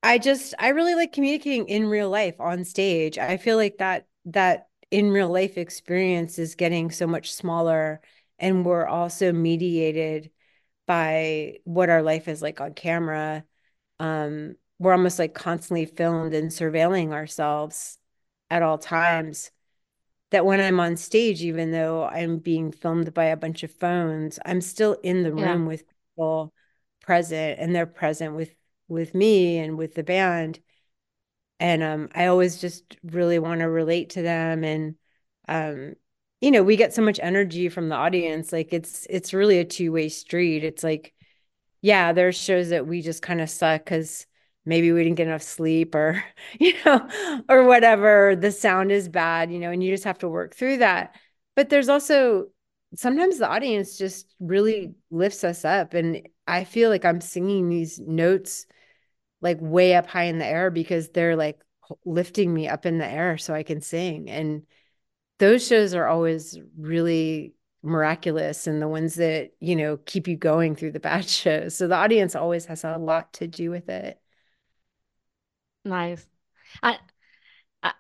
I 0.03 0.19
just, 0.19 0.55
I 0.59 0.69
really 0.69 0.95
like 0.95 1.13
communicating 1.13 1.69
in 1.69 1.87
real 1.87 2.11
life 2.11 2.41
on 2.41 2.65
stage. 2.65 3.19
I 3.19 3.37
feel 3.37 3.57
like 3.57 3.79
that, 3.79 4.07
that 4.27 4.69
in 4.91 5.11
real 5.11 5.29
life 5.29 5.57
experience 5.57 6.39
is 6.39 6.55
getting 6.55 6.91
so 6.91 7.07
much 7.07 7.33
smaller 7.33 8.01
and 8.39 8.65
we're 8.65 8.87
also 8.87 9.33
mediated 9.33 10.31
by 10.87 11.59
what 11.65 11.89
our 11.89 12.03
life 12.03 12.27
is 12.27 12.43
like 12.43 12.61
on 12.61 12.75
camera. 12.75 13.45
Um, 14.01 14.57
we're 14.79 14.93
almost 14.93 15.19
like 15.19 15.33
constantly 15.33 15.87
filmed 15.87 16.35
and 16.35 16.51
surveilling 16.51 17.13
ourselves 17.13 17.99
at 18.51 18.63
all 18.63 18.79
times. 18.79 19.51
That 20.33 20.45
when 20.45 20.61
I'm 20.61 20.81
on 20.81 20.97
stage, 20.97 21.43
even 21.43 21.71
though 21.71 22.05
I'm 22.05 22.39
being 22.39 22.73
filmed 22.73 23.15
by 23.15 23.27
a 23.27 23.37
bunch 23.37 23.63
of 23.63 23.71
phones, 23.71 24.39
I'm 24.45 24.61
still 24.61 24.95
in 25.03 25.23
the 25.23 25.33
room 25.33 25.63
yeah. 25.63 25.69
with 25.69 25.85
people 25.87 26.53
present 27.01 27.61
and 27.61 27.75
they're 27.75 27.87
present 27.87 28.35
with 28.35 28.53
with 28.93 29.15
me 29.15 29.59
and 29.59 29.77
with 29.79 29.95
the 29.95 30.05
band. 30.05 30.61
And 31.59 31.83
um, 31.83 32.09
I 32.15 32.27
always 32.27 32.61
just 32.61 32.97
really 33.03 33.39
want 33.39 33.61
to 33.61 33.69
relate 33.69 34.11
to 34.11 34.23
them. 34.23 34.65
And 34.65 34.97
um, 35.49 35.95
you 36.43 36.51
know 36.51 36.63
we 36.65 36.77
get 36.77 36.93
so 36.93 37.03
much 37.03 37.21
energy 37.23 37.69
from 37.69 37.89
the 37.89 37.95
audience. 37.95 38.53
Like 38.53 38.73
it's 38.73 39.07
it's 39.09 39.33
really 39.33 39.59
a 39.61 39.65
two-way 39.65 40.09
street. 40.09 40.65
It's 40.65 40.83
like 40.85 41.15
yeah 41.81 42.13
there's 42.13 42.37
shows 42.37 42.71
that 42.71 42.87
we 42.87 43.01
just 43.01 43.23
kind 43.23 43.41
of 43.41 43.49
suck 43.49 43.85
because 43.85 44.27
maybe 44.65 44.93
we 44.93 45.03
didn't 45.05 45.17
get 45.17 45.29
enough 45.29 45.43
sleep 45.43 45.95
or 45.95 46.23
you 46.61 46.75
know 46.85 47.43
or 47.49 47.65
whatever. 47.65 48.37
The 48.37 48.51
sound 48.53 48.91
is 48.93 49.09
bad 49.09 49.53
you 49.53 49.61
know 49.61 49.71
and 49.71 49.83
you 49.83 49.93
just 49.93 50.05
have 50.05 50.19
to 50.19 50.29
work 50.29 50.55
through 50.55 50.79
that. 50.79 51.15
But 51.55 51.71
there's 51.71 51.89
also 51.89 52.47
sometimes 52.97 53.39
the 53.39 53.49
audience 53.49 53.97
just 53.97 54.35
really 54.41 54.95
lifts 55.11 55.45
us 55.45 55.65
up. 55.65 55.95
And 55.95 56.29
i 56.49 56.65
feel 56.65 56.91
like 56.91 57.05
i'm 57.05 57.21
singing 57.21 57.69
these 57.69 58.01
notes 58.01 58.67
like 59.43 59.59
way 59.61 59.95
up 59.95 60.07
high 60.07 60.25
in 60.25 60.39
the 60.39 60.47
air 60.47 60.71
because 60.71 61.11
they're 61.11 61.37
like 61.37 61.59
lifting 62.05 62.53
me 62.55 62.69
up 62.69 62.87
in 62.87 62.99
the 62.99 63.07
air 63.07 63.37
so 63.37 63.53
i 63.53 63.63
can 63.63 63.81
sing 63.81 64.31
and 64.31 64.63
those 65.39 65.67
shows 65.67 65.93
are 65.95 66.07
always 66.07 66.59
really 66.79 67.55
miraculous 67.83 68.67
and 68.67 68.81
the 68.81 68.89
ones 68.89 69.17
that 69.17 69.51
you 69.59 69.75
know 69.75 69.97
keep 69.97 70.29
you 70.29 70.37
going 70.37 70.77
through 70.77 70.93
the 70.93 71.01
bad 71.11 71.29
shows 71.29 71.75
so 71.75 71.89
the 71.89 71.97
audience 71.97 72.35
always 72.35 72.65
has 72.67 72.85
a 72.85 72.97
lot 72.97 73.33
to 73.33 73.47
do 73.47 73.71
with 73.71 73.89
it 73.89 74.21
nice 75.85 76.25
i 76.83 76.97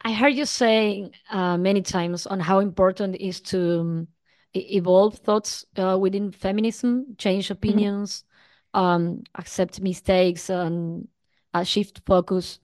i 0.03 0.13
heard 0.13 0.35
you 0.35 0.45
saying 0.45 1.11
uh, 1.31 1.59
many 1.59 1.83
times 1.83 2.27
on 2.27 2.39
how 2.39 2.61
important 2.61 3.17
it 3.17 3.27
is 3.27 3.41
to 3.41 3.81
um, 3.81 4.09
evolve 4.55 5.17
thoughts 5.17 5.67
uh, 5.77 5.99
within 6.01 6.31
feminism 6.31 7.17
change 7.19 7.47
mm-hmm. 7.47 7.55
opinions 7.55 8.25
mm-hmm. 8.75 8.87
um, 8.87 9.23
accept 9.35 9.81
mistakes 9.81 10.49
and 10.49 11.09
uh, 11.55 11.65
shift 11.65 12.01
focus 12.07 12.61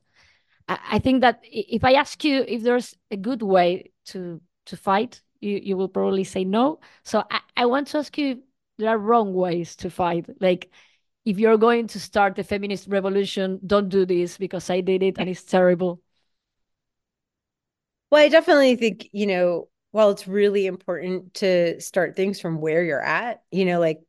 I, 0.68 0.78
I 0.92 0.98
think 0.98 1.20
that 1.22 1.40
if 1.44 1.84
i 1.84 1.92
ask 1.94 2.24
you 2.24 2.44
if 2.46 2.62
there's 2.62 2.94
a 3.10 3.16
good 3.16 3.42
way 3.42 3.92
to 4.06 4.40
to 4.66 4.76
fight, 4.76 5.22
you, 5.40 5.60
you 5.62 5.76
will 5.78 5.88
probably 5.88 6.24
say 6.24 6.44
no. 6.44 6.80
So 7.02 7.24
I, 7.30 7.40
I 7.56 7.66
want 7.66 7.86
to 7.88 7.98
ask 7.98 8.16
you 8.18 8.42
there 8.78 8.90
are 8.90 8.98
wrong 8.98 9.32
ways 9.34 9.76
to 9.76 9.90
fight. 9.90 10.26
Like 10.40 10.70
if 11.24 11.38
you're 11.38 11.56
going 11.58 11.86
to 11.88 12.00
start 12.00 12.36
the 12.36 12.44
feminist 12.44 12.86
revolution, 12.88 13.60
don't 13.66 13.88
do 13.88 14.04
this 14.06 14.38
because 14.38 14.70
I 14.70 14.82
did 14.82 15.02
it 15.02 15.16
and 15.18 15.28
it's 15.28 15.42
terrible. 15.42 16.02
Well, 18.10 18.22
I 18.24 18.28
definitely 18.28 18.76
think, 18.76 19.08
you 19.12 19.26
know, 19.26 19.68
while 19.90 20.10
it's 20.10 20.26
really 20.28 20.66
important 20.66 21.34
to 21.34 21.80
start 21.80 22.16
things 22.16 22.40
from 22.40 22.60
where 22.60 22.82
you're 22.84 23.02
at, 23.02 23.42
you 23.50 23.64
know, 23.64 23.80
like 23.80 24.00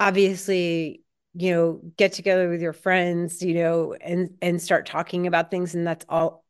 obviously, 0.00 1.03
you 1.34 1.52
know, 1.52 1.80
get 1.96 2.12
together 2.12 2.48
with 2.48 2.62
your 2.62 2.72
friends, 2.72 3.42
you 3.42 3.54
know, 3.54 3.94
and 4.00 4.36
and 4.40 4.60
start 4.62 4.86
talking 4.86 5.26
about 5.26 5.50
things 5.50 5.74
and 5.74 5.86
that's 5.86 6.06
all 6.08 6.44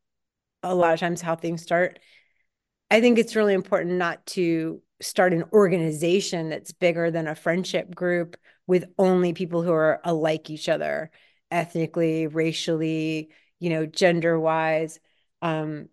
a 0.63 0.75
lot 0.75 0.95
of 0.95 1.01
times 1.01 1.21
how 1.21 1.37
things 1.37 1.63
start. 1.63 1.99
I 2.91 3.01
think 3.01 3.19
it's 3.19 3.37
really 3.37 3.55
important 3.55 3.93
not 3.97 4.25
to 4.27 4.83
start 5.01 5.33
an 5.33 5.45
organization 5.53 6.49
that's 6.49 6.73
bigger 6.73 7.11
than 7.11 7.27
a 7.27 7.35
friendship 7.35 7.95
group 7.95 8.37
with 8.67 8.85
only 8.99 9.33
people 9.33 9.63
who 9.63 9.73
are 9.73 10.01
alike 10.05 10.51
each 10.51 10.69
other 10.69 11.11
ethnically, 11.51 12.27
racially, 12.27 13.31
you 13.61 13.71
know, 13.71 13.87
gender 13.87 14.39
wise. 14.39 14.99
Um, 15.43 15.89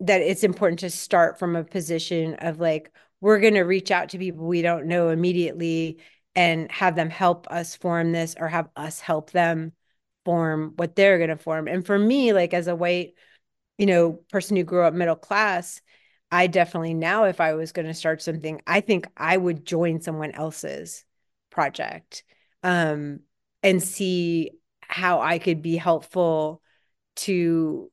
that 0.00 0.20
it's 0.20 0.44
important 0.44 0.80
to 0.80 0.90
start 0.90 1.38
from 1.38 1.56
a 1.56 1.64
position 1.64 2.34
of 2.34 2.60
like, 2.60 2.92
we're 3.20 3.40
going 3.40 3.54
to 3.54 3.62
reach 3.62 3.90
out 3.90 4.10
to 4.10 4.18
people 4.18 4.46
we 4.46 4.62
don't 4.62 4.86
know 4.86 5.08
immediately 5.08 5.98
and 6.36 6.70
have 6.70 6.94
them 6.94 7.08
help 7.08 7.46
us 7.50 7.74
form 7.74 8.12
this 8.12 8.36
or 8.38 8.46
have 8.46 8.68
us 8.76 9.00
help 9.00 9.30
them 9.30 9.72
form 10.26 10.74
what 10.76 10.94
they're 10.94 11.16
going 11.16 11.30
to 11.30 11.36
form. 11.36 11.66
And 11.66 11.84
for 11.84 11.98
me, 11.98 12.34
like 12.34 12.52
as 12.52 12.68
a 12.68 12.76
white, 12.76 13.14
you 13.78 13.86
know, 13.86 14.20
person 14.30 14.56
who 14.56 14.62
grew 14.62 14.82
up 14.82 14.92
middle 14.92 15.16
class, 15.16 15.80
I 16.30 16.46
definitely 16.46 16.92
now, 16.92 17.24
if 17.24 17.40
I 17.40 17.54
was 17.54 17.72
going 17.72 17.86
to 17.86 17.94
start 17.94 18.20
something, 18.20 18.60
I 18.66 18.80
think 18.80 19.06
I 19.16 19.36
would 19.36 19.64
join 19.64 20.00
someone 20.02 20.32
else's 20.32 21.04
project 21.50 22.22
um, 22.62 23.20
and 23.62 23.82
see 23.82 24.50
how 24.82 25.22
I 25.22 25.38
could 25.38 25.62
be 25.62 25.76
helpful 25.76 26.60
to, 27.16 27.90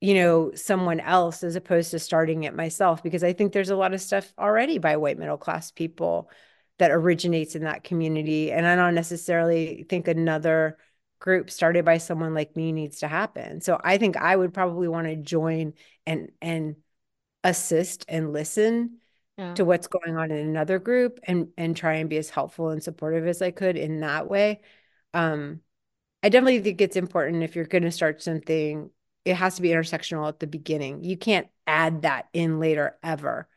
you 0.00 0.14
know, 0.14 0.52
someone 0.54 1.00
else 1.00 1.42
as 1.42 1.56
opposed 1.56 1.90
to 1.90 1.98
starting 1.98 2.44
it 2.44 2.54
myself. 2.54 3.02
Because 3.02 3.24
I 3.24 3.34
think 3.34 3.52
there's 3.52 3.70
a 3.70 3.76
lot 3.76 3.92
of 3.92 4.00
stuff 4.00 4.32
already 4.38 4.78
by 4.78 4.96
white 4.96 5.18
middle 5.18 5.36
class 5.36 5.70
people 5.70 6.30
that 6.78 6.90
originates 6.90 7.54
in 7.54 7.64
that 7.64 7.84
community. 7.84 8.52
And 8.52 8.66
I 8.66 8.76
don't 8.76 8.94
necessarily 8.94 9.86
think 9.88 10.08
another 10.08 10.78
group 11.20 11.50
started 11.50 11.84
by 11.84 11.98
someone 11.98 12.34
like 12.34 12.56
me 12.56 12.72
needs 12.72 13.00
to 13.00 13.08
happen. 13.08 13.60
So 13.60 13.80
I 13.82 13.98
think 13.98 14.16
I 14.16 14.34
would 14.34 14.54
probably 14.54 14.88
want 14.88 15.06
to 15.08 15.16
join 15.16 15.74
and 16.06 16.30
and 16.40 16.76
assist 17.44 18.04
and 18.08 18.32
listen 18.32 18.98
yeah. 19.36 19.54
to 19.54 19.64
what's 19.64 19.86
going 19.86 20.16
on 20.16 20.30
in 20.30 20.38
another 20.38 20.78
group 20.78 21.20
and 21.24 21.48
and 21.56 21.76
try 21.76 21.94
and 21.94 22.08
be 22.08 22.16
as 22.16 22.30
helpful 22.30 22.70
and 22.70 22.82
supportive 22.82 23.26
as 23.26 23.42
I 23.42 23.50
could 23.50 23.76
in 23.76 24.00
that 24.00 24.28
way. 24.28 24.60
Um, 25.14 25.60
I 26.22 26.28
definitely 26.28 26.60
think 26.60 26.80
it's 26.80 26.96
important 26.96 27.42
if 27.42 27.54
you're 27.54 27.64
going 27.64 27.84
to 27.84 27.92
start 27.92 28.22
something, 28.22 28.90
it 29.24 29.34
has 29.34 29.56
to 29.56 29.62
be 29.62 29.68
intersectional 29.68 30.28
at 30.28 30.40
the 30.40 30.46
beginning. 30.46 31.04
You 31.04 31.16
can't 31.16 31.48
add 31.66 32.02
that 32.02 32.28
in 32.32 32.58
later 32.58 32.96
ever. 33.02 33.48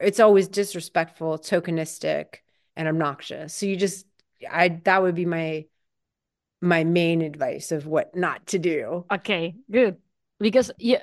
It's 0.00 0.20
always 0.20 0.48
disrespectful, 0.48 1.38
tokenistic, 1.38 2.36
and 2.76 2.88
obnoxious. 2.88 3.54
So 3.54 3.66
you 3.66 3.76
just 3.76 4.06
I 4.50 4.68
that 4.84 5.02
would 5.02 5.14
be 5.14 5.26
my 5.26 5.66
my 6.60 6.84
main 6.84 7.22
advice 7.22 7.72
of 7.72 7.86
what 7.86 8.14
not 8.14 8.46
to 8.48 8.58
do. 8.58 9.04
Okay, 9.10 9.56
good. 9.70 9.96
Because 10.38 10.70
yeah, 10.78 11.02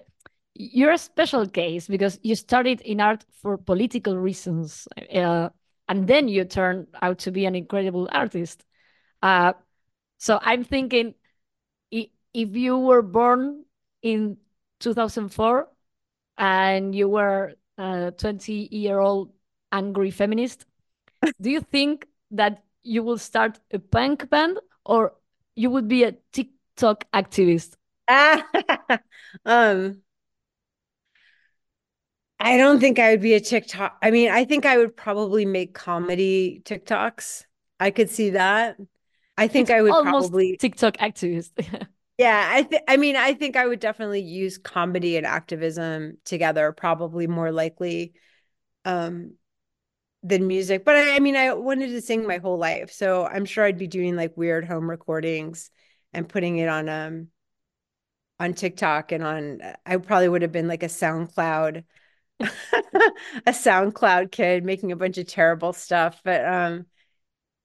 you're 0.56 0.92
a 0.92 0.98
special 0.98 1.48
case 1.48 1.88
because 1.88 2.20
you 2.22 2.36
started 2.36 2.82
in 2.82 3.02
art 3.02 3.26
for 3.42 3.58
political 3.58 4.18
reasons 4.18 4.88
uh, 5.14 5.50
and 5.90 6.08
then 6.08 6.28
you 6.28 6.46
turned 6.46 6.88
out 7.02 7.20
to 7.20 7.32
be 7.32 7.46
an 7.46 7.56
incredible 7.56 8.08
artist 8.12 8.64
uh, 9.24 9.54
so 10.18 10.40
i'm 10.44 10.64
thinking 10.64 11.14
if 11.92 12.56
you 12.56 12.78
were 12.78 13.02
born 13.02 13.64
in 14.02 14.38
2004 14.80 15.68
and 16.38 16.96
you 16.96 17.08
were 17.08 17.54
a 17.78 18.12
20 18.18 18.70
year 18.72 19.00
old 19.00 19.32
angry 19.72 20.12
feminist 20.12 20.66
do 21.42 21.50
you 21.50 21.62
think 21.62 22.08
that 22.32 22.64
you 22.84 23.04
will 23.04 23.18
start 23.18 23.60
a 23.72 23.80
punk 23.80 24.30
band 24.30 24.60
or 24.86 25.14
you 25.56 25.70
would 25.70 25.88
be 25.88 26.04
a 26.04 26.14
tiktok 26.32 27.06
activist 27.14 27.76
um 29.46 30.02
I 32.40 32.58
don't 32.58 32.82
think 32.82 33.00
I 33.00 33.12
would 33.12 33.22
be 33.22 33.36
a 33.36 33.40
TikTok. 33.40 33.98
I 34.02 34.12
mean, 34.12 34.30
I 34.30 34.44
think 34.44 34.66
I 34.66 34.78
would 34.78 34.98
probably 34.98 35.46
make 35.46 35.74
comedy 35.74 36.62
TikToks. 36.66 37.46
I 37.80 37.90
could 37.90 38.10
see 38.10 38.32
that. 38.32 38.76
I 39.38 39.48
think 39.48 39.70
it's 39.70 39.72
I 39.72 39.82
would 39.82 39.94
probably 40.04 40.58
TikTok 40.58 40.98
activist. 40.98 41.52
yeah, 42.18 42.50
I 42.52 42.64
think 42.64 42.84
I 42.90 42.98
mean, 42.98 43.16
I 43.16 43.34
think 43.34 43.56
I 43.56 43.66
would 43.66 43.80
definitely 43.80 44.22
use 44.22 44.58
comedy 44.58 45.16
and 45.16 45.26
activism 45.26 46.18
together, 46.26 46.74
probably 46.74 47.28
more 47.28 47.52
likely 47.52 48.14
um 48.84 49.36
than 50.24 50.48
music. 50.48 50.86
But 50.86 50.96
I, 50.96 51.16
I 51.18 51.20
mean, 51.20 51.36
I 51.36 51.54
wanted 51.54 51.90
to 51.90 52.02
sing 52.02 52.26
my 52.26 52.38
whole 52.38 52.58
life. 52.58 52.92
So 52.92 53.26
I'm 53.26 53.46
sure 53.46 53.66
I'd 53.66 53.78
be 53.78 53.88
doing 53.88 54.16
like 54.16 54.38
weird 54.38 54.66
home 54.66 54.90
recordings 54.90 55.70
and 56.14 56.30
putting 56.30 56.58
it 56.58 56.70
on 56.70 56.90
um 56.90 57.28
on 58.40 58.54
TikTok 58.54 59.12
and 59.12 59.24
on 59.24 59.62
I 59.86 59.98
probably 59.98 60.30
would 60.30 60.42
have 60.42 60.52
been 60.52 60.68
like 60.68 60.84
a 60.84 60.88
SoundCloud 60.88 61.84
a 62.40 63.52
SoundCloud 63.52 64.32
kid 64.32 64.66
making 64.66 64.92
a 64.92 64.96
bunch 64.98 65.18
of 65.18 65.28
terrible 65.28 65.74
stuff. 65.74 66.22
But 66.24 66.46
um, 66.46 66.86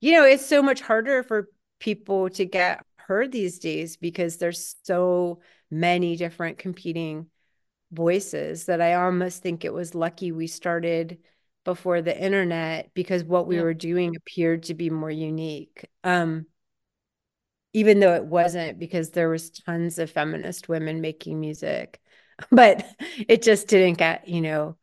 you 0.01 0.13
know, 0.13 0.25
it's 0.25 0.47
so 0.47 0.63
much 0.63 0.81
harder 0.81 1.23
for 1.23 1.49
people 1.81 2.31
to 2.31 2.45
get 2.45 2.85
heard 2.97 3.33
these 3.33 3.59
days 3.59 3.97
because 3.97 4.39
there's 4.39 4.77
so 4.85 5.41
many 5.71 6.17
different 6.17 6.59
competing 6.59 7.29
voices 7.93 8.67
that 8.67 8.81
I 8.81 8.95
almost 8.95 9.43
think 9.43 9.65
it 9.65 9.73
was 9.73 9.95
lucky 9.95 10.33
we 10.33 10.47
started 10.47 11.19
before 11.69 12.01
the 12.01 12.19
internet 12.19 12.91
because 12.95 13.23
what 13.23 13.47
we 13.47 13.57
yeah. 13.57 13.63
were 13.63 13.75
doing 13.75 14.17
appeared 14.17 14.63
to 14.63 14.75
be 14.75 14.89
more 14.89 15.11
unique. 15.11 15.85
Um, 16.03 16.47
even 17.75 18.01
though 18.01 18.15
it 18.15 18.25
wasn't 18.25 18.79
because 18.79 19.11
there 19.11 19.29
was 19.29 19.51
tons 19.51 19.99
of 19.99 20.11
feminist 20.11 20.71
women 20.71 21.03
making 21.03 21.39
music 21.39 22.01
but 22.51 22.87
it 23.29 23.43
just 23.43 23.69
didn't 23.69 23.99
get, 23.99 24.29
you 24.29 24.41
know, 24.41 24.77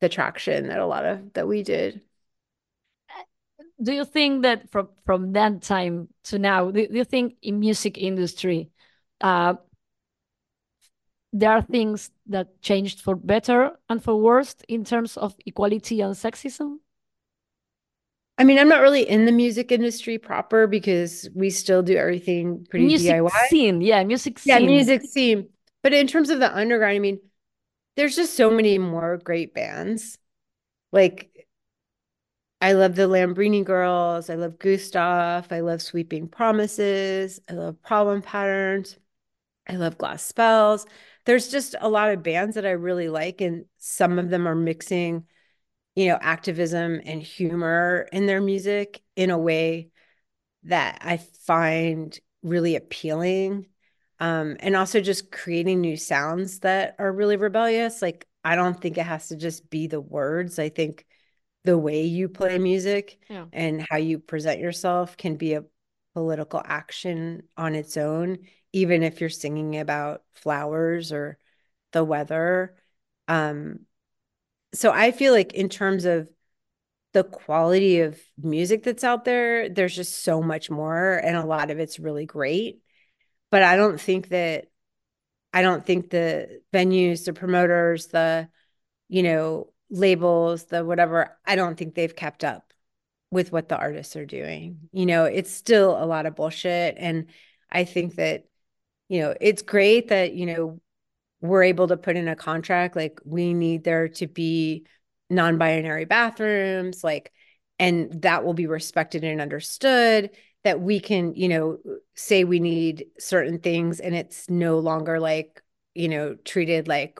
the 0.00 0.08
traction 0.08 0.68
that 0.68 0.78
a 0.78 0.86
lot 0.86 1.04
of 1.04 1.32
that 1.34 1.46
we 1.46 1.62
did. 1.62 2.00
Do 3.80 3.92
you 3.92 4.04
think 4.04 4.42
that 4.42 4.70
from 4.70 4.88
from 5.04 5.32
that 5.32 5.62
time 5.62 6.08
to 6.24 6.38
now, 6.38 6.70
do, 6.70 6.86
do 6.86 6.96
you 6.96 7.04
think 7.04 7.34
in 7.42 7.60
music 7.60 7.98
industry, 7.98 8.70
uh, 9.20 9.54
there 11.32 11.50
are 11.50 11.62
things 11.62 12.10
that 12.26 12.60
changed 12.60 13.00
for 13.00 13.16
better 13.16 13.72
and 13.88 14.02
for 14.02 14.16
worse 14.16 14.54
in 14.68 14.84
terms 14.84 15.16
of 15.16 15.34
equality 15.46 16.00
and 16.00 16.14
sexism? 16.14 16.76
I 18.38 18.44
mean, 18.44 18.58
I'm 18.58 18.68
not 18.68 18.80
really 18.80 19.08
in 19.08 19.26
the 19.26 19.32
music 19.32 19.70
industry 19.72 20.18
proper 20.18 20.66
because 20.66 21.28
we 21.34 21.50
still 21.50 21.82
do 21.82 21.96
everything 21.96 22.66
pretty 22.68 22.86
music 22.86 23.14
DIY. 23.14 23.48
Scene, 23.48 23.80
yeah, 23.80 24.02
music 24.04 24.38
scene. 24.38 24.50
Yeah, 24.52 24.66
music 24.66 25.02
scene. 25.02 25.48
But 25.82 25.92
in 25.92 26.06
terms 26.06 26.30
of 26.30 26.40
the 26.40 26.54
underground, 26.54 26.96
I 26.96 26.98
mean, 26.98 27.20
there's 27.96 28.16
just 28.16 28.34
so 28.34 28.50
many 28.50 28.78
more 28.78 29.18
great 29.18 29.54
bands. 29.54 30.18
Like 30.92 31.46
I 32.60 32.72
love 32.72 32.94
the 32.94 33.08
Lambrini 33.08 33.64
Girls. 33.64 34.30
I 34.30 34.34
love 34.34 34.58
Gustaf. 34.58 35.50
I 35.50 35.60
love 35.60 35.82
Sweeping 35.82 36.28
Promises. 36.28 37.40
I 37.50 37.54
love 37.54 37.82
Problem 37.82 38.22
Patterns. 38.22 38.96
I 39.68 39.76
love 39.76 39.98
Glass 39.98 40.22
Spells. 40.24 40.86
There's 41.24 41.48
just 41.48 41.74
a 41.80 41.88
lot 41.88 42.10
of 42.10 42.22
bands 42.22 42.56
that 42.56 42.66
I 42.66 42.72
really 42.72 43.08
like, 43.08 43.40
and 43.40 43.64
some 43.78 44.18
of 44.18 44.30
them 44.30 44.46
are 44.48 44.54
mixing, 44.54 45.24
you 45.94 46.08
know, 46.08 46.18
activism 46.20 47.00
and 47.04 47.22
humor 47.22 48.08
in 48.12 48.26
their 48.26 48.40
music 48.40 49.02
in 49.16 49.30
a 49.30 49.38
way 49.38 49.90
that 50.64 50.98
I 51.02 51.16
find 51.16 52.18
really 52.42 52.76
appealing 52.76 53.66
um, 54.22 54.56
and 54.60 54.76
also 54.76 55.00
just 55.00 55.32
creating 55.32 55.80
new 55.80 55.96
sounds 55.96 56.60
that 56.60 56.94
are 57.00 57.12
really 57.12 57.36
rebellious. 57.36 58.00
Like, 58.00 58.26
I 58.44 58.54
don't 58.54 58.80
think 58.80 58.96
it 58.96 59.02
has 59.04 59.28
to 59.28 59.36
just 59.36 59.68
be 59.68 59.88
the 59.88 60.00
words. 60.00 60.60
I 60.60 60.68
think 60.68 61.04
the 61.64 61.76
way 61.76 62.04
you 62.04 62.28
play 62.28 62.58
music 62.58 63.18
yeah. 63.28 63.46
and 63.52 63.84
how 63.90 63.96
you 63.96 64.20
present 64.20 64.60
yourself 64.60 65.16
can 65.16 65.34
be 65.34 65.54
a 65.54 65.64
political 66.14 66.62
action 66.64 67.42
on 67.56 67.74
its 67.74 67.96
own, 67.96 68.38
even 68.72 69.02
if 69.02 69.20
you're 69.20 69.30
singing 69.30 69.78
about 69.78 70.22
flowers 70.34 71.12
or 71.12 71.38
the 71.92 72.04
weather. 72.04 72.74
Um, 73.28 73.80
so 74.74 74.90
I 74.90 75.12
feel 75.12 75.32
like, 75.32 75.52
in 75.52 75.68
terms 75.68 76.04
of 76.04 76.30
the 77.12 77.24
quality 77.24 78.00
of 78.00 78.18
music 78.38 78.84
that's 78.84 79.04
out 79.04 79.24
there, 79.24 79.68
there's 79.68 79.94
just 79.94 80.22
so 80.22 80.42
much 80.42 80.70
more, 80.70 81.14
and 81.16 81.36
a 81.36 81.44
lot 81.44 81.70
of 81.70 81.78
it's 81.78 81.98
really 81.98 82.26
great 82.26 82.82
but 83.52 83.62
I 83.62 83.76
don't 83.76 84.00
think 84.00 84.30
that 84.30 84.68
I 85.52 85.62
don't 85.62 85.84
think 85.84 86.10
the 86.10 86.62
venues, 86.72 87.26
the 87.26 87.34
promoters, 87.34 88.08
the 88.08 88.48
you 89.08 89.22
know 89.22 89.72
labels, 89.90 90.64
the 90.64 90.84
whatever, 90.84 91.36
I 91.46 91.54
don't 91.56 91.76
think 91.76 91.94
they've 91.94 92.16
kept 92.16 92.44
up 92.44 92.72
with 93.30 93.52
what 93.52 93.68
the 93.68 93.76
artists 93.76 94.16
are 94.16 94.26
doing. 94.26 94.88
You 94.92 95.06
know, 95.06 95.24
it's 95.26 95.50
still 95.52 96.02
a 96.02 96.06
lot 96.06 96.26
of 96.26 96.34
bullshit 96.34 96.96
and 96.98 97.26
I 97.70 97.84
think 97.84 98.16
that 98.16 98.46
you 99.12 99.20
know, 99.20 99.34
it's 99.42 99.60
great 99.60 100.08
that, 100.08 100.32
you 100.32 100.46
know, 100.46 100.80
we're 101.42 101.64
able 101.64 101.86
to 101.88 101.98
put 101.98 102.16
in 102.16 102.28
a 102.28 102.34
contract 102.34 102.96
like 102.96 103.20
we 103.26 103.52
need 103.52 103.84
there 103.84 104.08
to 104.08 104.26
be 104.26 104.86
non-binary 105.28 106.06
bathrooms 106.06 107.04
like 107.04 107.30
and 107.78 108.22
that 108.22 108.42
will 108.42 108.54
be 108.54 108.66
respected 108.66 109.22
and 109.22 109.38
understood 109.38 110.30
that 110.64 110.80
we 110.80 110.98
can, 110.98 111.34
you 111.34 111.48
know, 111.50 111.76
say 112.14 112.44
we 112.44 112.58
need 112.58 113.04
certain 113.18 113.58
things 113.58 114.00
and 114.00 114.14
it's 114.14 114.48
no 114.48 114.78
longer 114.78 115.20
like, 115.20 115.62
you 115.94 116.08
know, 116.08 116.34
treated 116.46 116.88
like 116.88 117.18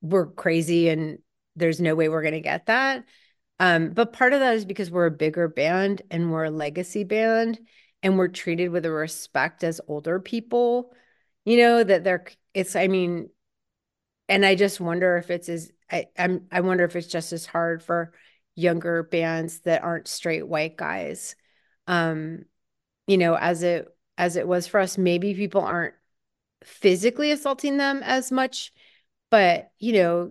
we're 0.00 0.28
crazy 0.28 0.88
and 0.88 1.18
there's 1.56 1.82
no 1.82 1.94
way 1.94 2.08
we're 2.08 2.22
going 2.22 2.32
to 2.32 2.40
get 2.40 2.64
that. 2.64 3.04
Um, 3.60 3.90
but 3.90 4.14
part 4.14 4.32
of 4.32 4.40
that 4.40 4.54
is 4.54 4.64
because 4.64 4.90
we're 4.90 5.04
a 5.04 5.10
bigger 5.10 5.48
band 5.48 6.00
and 6.10 6.32
we're 6.32 6.44
a 6.44 6.50
legacy 6.50 7.04
band 7.04 7.58
and 8.06 8.16
we're 8.16 8.28
treated 8.28 8.68
with 8.68 8.86
a 8.86 8.90
respect 8.90 9.64
as 9.64 9.80
older 9.88 10.20
people, 10.20 10.94
you 11.44 11.56
know, 11.56 11.82
that 11.82 12.04
they're, 12.04 12.24
it's, 12.54 12.76
I 12.76 12.86
mean, 12.86 13.30
and 14.28 14.46
I 14.46 14.54
just 14.54 14.80
wonder 14.80 15.16
if 15.16 15.28
it's 15.28 15.48
as, 15.48 15.72
I, 15.90 16.06
I'm, 16.16 16.46
I 16.52 16.60
wonder 16.60 16.84
if 16.84 16.94
it's 16.94 17.08
just 17.08 17.32
as 17.32 17.46
hard 17.46 17.82
for 17.82 18.12
younger 18.54 19.02
bands 19.02 19.58
that 19.62 19.82
aren't 19.82 20.06
straight 20.06 20.46
white 20.46 20.76
guys. 20.76 21.34
Um, 21.88 22.44
you 23.08 23.18
know, 23.18 23.34
as 23.34 23.64
it, 23.64 23.88
as 24.16 24.36
it 24.36 24.46
was 24.46 24.68
for 24.68 24.78
us, 24.78 24.96
maybe 24.96 25.34
people 25.34 25.62
aren't 25.62 25.94
physically 26.62 27.32
assaulting 27.32 27.76
them 27.76 28.02
as 28.04 28.30
much, 28.30 28.72
but 29.32 29.72
you 29.80 29.94
know, 29.94 30.30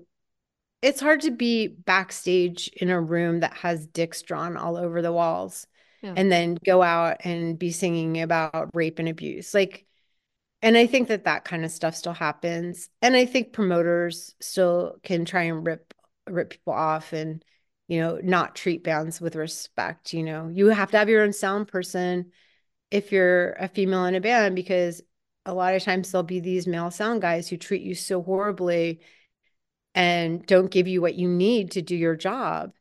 it's 0.81 1.01
hard 1.01 1.19
to 1.21 1.31
be 1.31 1.67
backstage 1.67 2.69
in 2.69 2.89
a 2.89 3.01
room 3.01 3.41
that 3.41 3.55
has 3.55 3.85
dicks 3.85 4.21
drawn 4.21 4.55
all 4.55 4.77
over 4.77 5.01
the 5.01 5.11
walls 5.11 5.67
and 6.15 6.31
then 6.31 6.57
go 6.65 6.81
out 6.81 7.17
and 7.25 7.57
be 7.57 7.71
singing 7.71 8.21
about 8.21 8.69
rape 8.73 8.99
and 8.99 9.09
abuse. 9.09 9.53
Like, 9.53 9.85
and 10.61 10.77
I 10.77 10.87
think 10.87 11.09
that 11.09 11.25
that 11.25 11.45
kind 11.45 11.65
of 11.65 11.71
stuff 11.71 11.95
still 11.95 12.13
happens. 12.13 12.89
And 13.01 13.15
I 13.15 13.25
think 13.25 13.53
promoters 13.53 14.35
still 14.39 14.97
can 15.03 15.25
try 15.25 15.43
and 15.43 15.65
rip 15.65 15.93
rip 16.27 16.49
people 16.49 16.73
off 16.73 17.13
and 17.13 17.45
you 17.87 17.99
know 17.99 18.19
not 18.23 18.55
treat 18.55 18.83
bands 18.83 19.21
with 19.21 19.35
respect. 19.35 20.13
You 20.13 20.23
know, 20.23 20.49
you 20.53 20.67
have 20.67 20.91
to 20.91 20.97
have 20.97 21.09
your 21.09 21.23
own 21.23 21.33
sound 21.33 21.67
person 21.67 22.31
if 22.91 23.11
you're 23.11 23.51
a 23.53 23.67
female 23.67 24.05
in 24.05 24.15
a 24.15 24.21
band 24.21 24.55
because 24.55 25.01
a 25.45 25.53
lot 25.53 25.75
of 25.75 25.83
times 25.83 26.11
there'll 26.11 26.23
be 26.23 26.39
these 26.39 26.67
male 26.67 26.91
sound 26.91 27.21
guys 27.21 27.47
who 27.47 27.57
treat 27.57 27.81
you 27.81 27.93
so 27.93 28.21
horribly 28.21 29.01
and 29.93 30.45
don't 30.45 30.71
give 30.71 30.87
you 30.87 31.01
what 31.01 31.15
you 31.15 31.27
need 31.27 31.71
to 31.71 31.81
do 31.81 31.95
your 31.95 32.15
job 32.15 32.73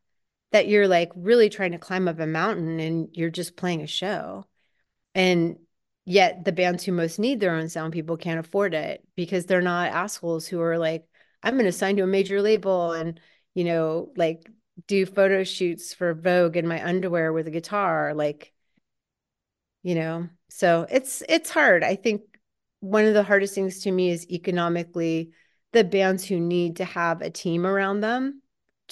that 0.54 0.68
you're 0.68 0.88
like 0.88 1.10
really 1.16 1.50
trying 1.50 1.72
to 1.72 1.78
climb 1.78 2.08
up 2.08 2.20
a 2.20 2.26
mountain 2.26 2.80
and 2.80 3.08
you're 3.12 3.28
just 3.28 3.56
playing 3.56 3.82
a 3.82 3.86
show. 3.86 4.46
And 5.14 5.58
yet 6.06 6.44
the 6.44 6.52
bands 6.52 6.84
who 6.84 6.92
most 6.92 7.18
need 7.18 7.40
their 7.40 7.54
own 7.54 7.68
sound 7.68 7.92
people 7.92 8.16
can't 8.16 8.40
afford 8.40 8.72
it 8.72 9.06
because 9.16 9.46
they're 9.46 9.60
not 9.60 9.90
assholes 9.90 10.46
who 10.46 10.60
are 10.60 10.76
like 10.76 11.06
i'm 11.42 11.54
going 11.54 11.64
to 11.64 11.72
sign 11.72 11.96
to 11.96 12.02
a 12.02 12.06
major 12.06 12.42
label 12.42 12.92
and 12.92 13.18
you 13.54 13.64
know 13.64 14.12
like 14.14 14.50
do 14.86 15.06
photo 15.06 15.42
shoots 15.44 15.94
for 15.94 16.12
vogue 16.12 16.58
in 16.58 16.66
my 16.66 16.86
underwear 16.86 17.32
with 17.32 17.46
a 17.46 17.50
guitar 17.50 18.12
like 18.12 18.52
you 19.84 19.94
know? 19.94 20.28
So 20.48 20.86
it's 20.90 21.22
it's 21.28 21.50
hard. 21.50 21.84
I 21.84 21.94
think 21.94 22.22
one 22.80 23.04
of 23.04 23.14
the 23.14 23.22
hardest 23.22 23.54
things 23.54 23.80
to 23.82 23.92
me 23.92 24.10
is 24.10 24.28
economically 24.28 25.30
the 25.72 25.84
bands 25.84 26.24
who 26.24 26.40
need 26.40 26.76
to 26.76 26.84
have 26.84 27.20
a 27.20 27.30
team 27.30 27.66
around 27.66 28.00
them 28.00 28.42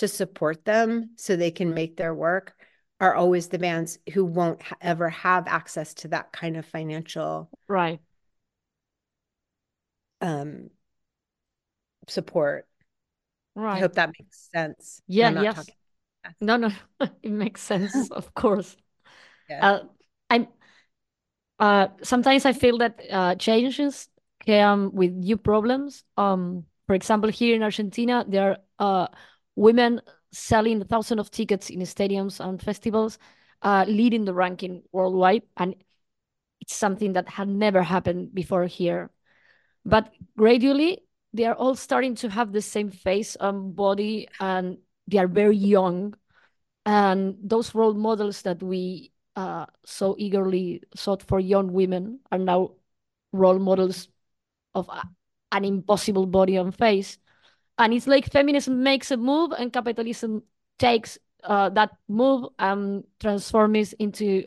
to 0.03 0.09
support 0.09 0.65
them 0.65 1.11
so 1.15 1.37
they 1.37 1.53
can 1.53 1.73
make 1.75 1.97
their 1.97 2.13
work 2.13 2.57
are 2.99 3.15
always 3.15 3.47
the 3.47 3.59
bands 3.59 4.01
who 4.13 4.25
won't 4.25 4.61
ha- 4.61 4.75
ever 4.81 5.09
have 5.09 5.47
access 5.47 5.95
to 5.95 6.09
that 6.09 6.33
kind 6.33 6.57
of 6.57 6.67
financial 6.67 7.49
right. 7.69 8.01
um 10.21 10.71
support. 12.09 12.67
Right. 13.55 13.77
i 13.77 13.79
hope 13.79 13.93
that 13.93 14.11
makes 14.19 14.49
sense. 14.53 15.01
Yeah 15.07 15.41
yes. 15.41 15.55
talking- 15.55 15.75
no 16.41 16.57
no. 16.57 16.71
It 17.23 17.31
makes 17.31 17.61
sense 17.63 18.11
of 18.11 18.35
course. 18.35 18.77
Yeah. 19.49 19.67
uh, 19.67 19.81
i'm 20.31 20.49
uh 21.61 21.87
sometimes 22.03 22.45
i 22.45 22.53
feel 22.53 22.79
that 22.79 23.01
uh 23.09 23.37
changes 23.37 24.09
come 24.45 24.91
with 24.93 25.13
new 25.13 25.37
problems. 25.37 26.03
Um 26.17 26.67
for 26.87 26.95
example, 26.95 27.31
here 27.31 27.55
in 27.55 27.63
Argentina, 27.63 28.25
there 28.29 28.59
are 28.79 29.05
uh, 29.05 29.07
women 29.57 30.01
selling 30.33 30.85
thousands 30.85 31.21
of 31.21 31.31
tickets 31.31 31.71
in 31.71 31.81
stadiums 31.81 32.41
and 32.41 32.61
festivals, 32.61 33.19
uh, 33.63 33.85
leading 33.87 34.25
the 34.25 34.35
ranking 34.35 34.83
worldwide. 34.93 35.43
And 35.57 35.75
it's 36.61 36.75
something 36.75 37.15
that 37.15 37.29
had 37.29 37.49
never 37.49 37.83
happened 37.83 38.35
before 38.35 38.67
here. 38.67 39.11
But 39.85 40.13
gradually, 40.37 41.03
they 41.33 41.45
are 41.45 41.55
all 41.55 41.75
starting 41.75 42.15
to 42.17 42.31
have 42.31 42.53
the 42.53 42.63
same 42.63 42.91
face 42.91 43.37
and 43.41 43.75
body, 43.75 44.29
and 44.39 44.79
they 45.09 45.19
are 45.19 45.29
very 45.29 45.57
young. 45.57 46.15
And 46.85 47.37
those 47.43 47.75
role 47.75 47.95
models 47.95 48.43
that 48.43 48.63
we 48.63 49.13
uh, 49.37 49.67
so 49.85 50.15
eagerly 50.19 50.83
sought 50.95 51.23
for 51.23 51.41
young 51.41 51.73
women 51.73 52.21
are 52.31 52.39
now 52.39 52.73
role 53.33 53.59
models 53.59 54.09
of 54.75 54.91
an 55.53 55.65
impossible 55.65 56.27
body 56.27 56.57
and 56.57 56.75
face. 56.75 57.19
And 57.79 57.93
it's 57.93 58.07
like 58.07 58.31
feminism 58.31 58.83
makes 58.83 59.11
a 59.11 59.17
move 59.17 59.53
and 59.53 59.73
capitalism 59.73 60.43
takes 60.79 61.19
uh, 61.45 61.71
that 61.71 61.91
move 62.09 62.49
and 62.59 63.05
transforms 63.21 63.93
it 63.93 63.97
into 63.99 64.45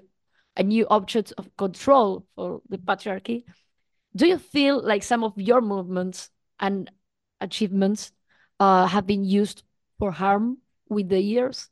a 0.55 0.63
new 0.63 0.88
object 0.89 1.33
of 1.38 1.55
control 1.57 2.25
for 2.35 2.61
the 2.69 2.77
patriarchy. 2.77 3.43
Do 4.15 4.27
you 4.27 4.38
feel 4.38 4.81
like 4.81 5.03
some 5.03 5.23
of 5.23 5.33
your 5.38 5.61
movements 5.61 6.29
and 6.59 6.89
achievements 7.41 8.11
uh, 8.59 8.88
have 8.88 9.05
been 9.05 9.25
used 9.25 9.63
for 9.99 10.11
harm 10.11 10.59
with 10.89 11.09
the 11.09 11.19
years? 11.19 11.69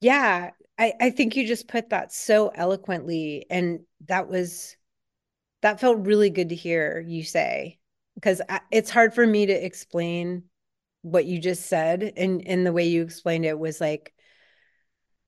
Yeah, 0.00 0.52
I, 0.78 0.94
I 1.00 1.10
think 1.10 1.36
you 1.36 1.46
just 1.46 1.68
put 1.68 1.90
that 1.90 2.12
so 2.12 2.48
eloquently. 2.48 3.46
And 3.50 3.80
that 4.06 4.28
was 4.28 4.76
that 5.62 5.80
felt 5.80 6.06
really 6.06 6.30
good 6.30 6.50
to 6.50 6.56
hear 6.56 7.00
you 7.06 7.24
say 7.24 7.79
because 8.14 8.40
it's 8.70 8.90
hard 8.90 9.14
for 9.14 9.26
me 9.26 9.46
to 9.46 9.52
explain 9.52 10.44
what 11.02 11.24
you 11.24 11.38
just 11.38 11.66
said 11.66 12.12
and 12.16 12.46
and 12.46 12.66
the 12.66 12.72
way 12.72 12.86
you 12.86 13.02
explained 13.02 13.44
it 13.44 13.58
was 13.58 13.80
like 13.80 14.12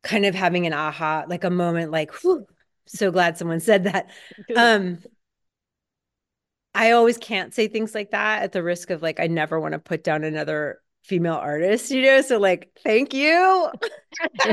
kind 0.02 0.26
of 0.26 0.34
having 0.34 0.66
an 0.66 0.72
aha 0.72 1.24
like 1.28 1.44
a 1.44 1.50
moment 1.50 1.90
like 1.90 2.12
whew, 2.22 2.46
so 2.86 3.10
glad 3.10 3.38
someone 3.38 3.60
said 3.60 3.84
that. 3.84 4.10
Um 4.56 4.98
i 6.74 6.90
always 6.92 7.18
can't 7.18 7.54
say 7.54 7.68
things 7.68 7.94
like 7.94 8.10
that 8.10 8.42
at 8.42 8.52
the 8.52 8.62
risk 8.62 8.90
of 8.90 9.02
like 9.02 9.20
i 9.20 9.26
never 9.26 9.60
want 9.60 9.72
to 9.72 9.78
put 9.78 10.02
down 10.04 10.24
another 10.24 10.80
female 11.02 11.34
artists, 11.34 11.90
you 11.90 12.02
know? 12.02 12.20
So 12.22 12.38
like, 12.38 12.70
thank 12.84 13.12
you. 13.12 13.70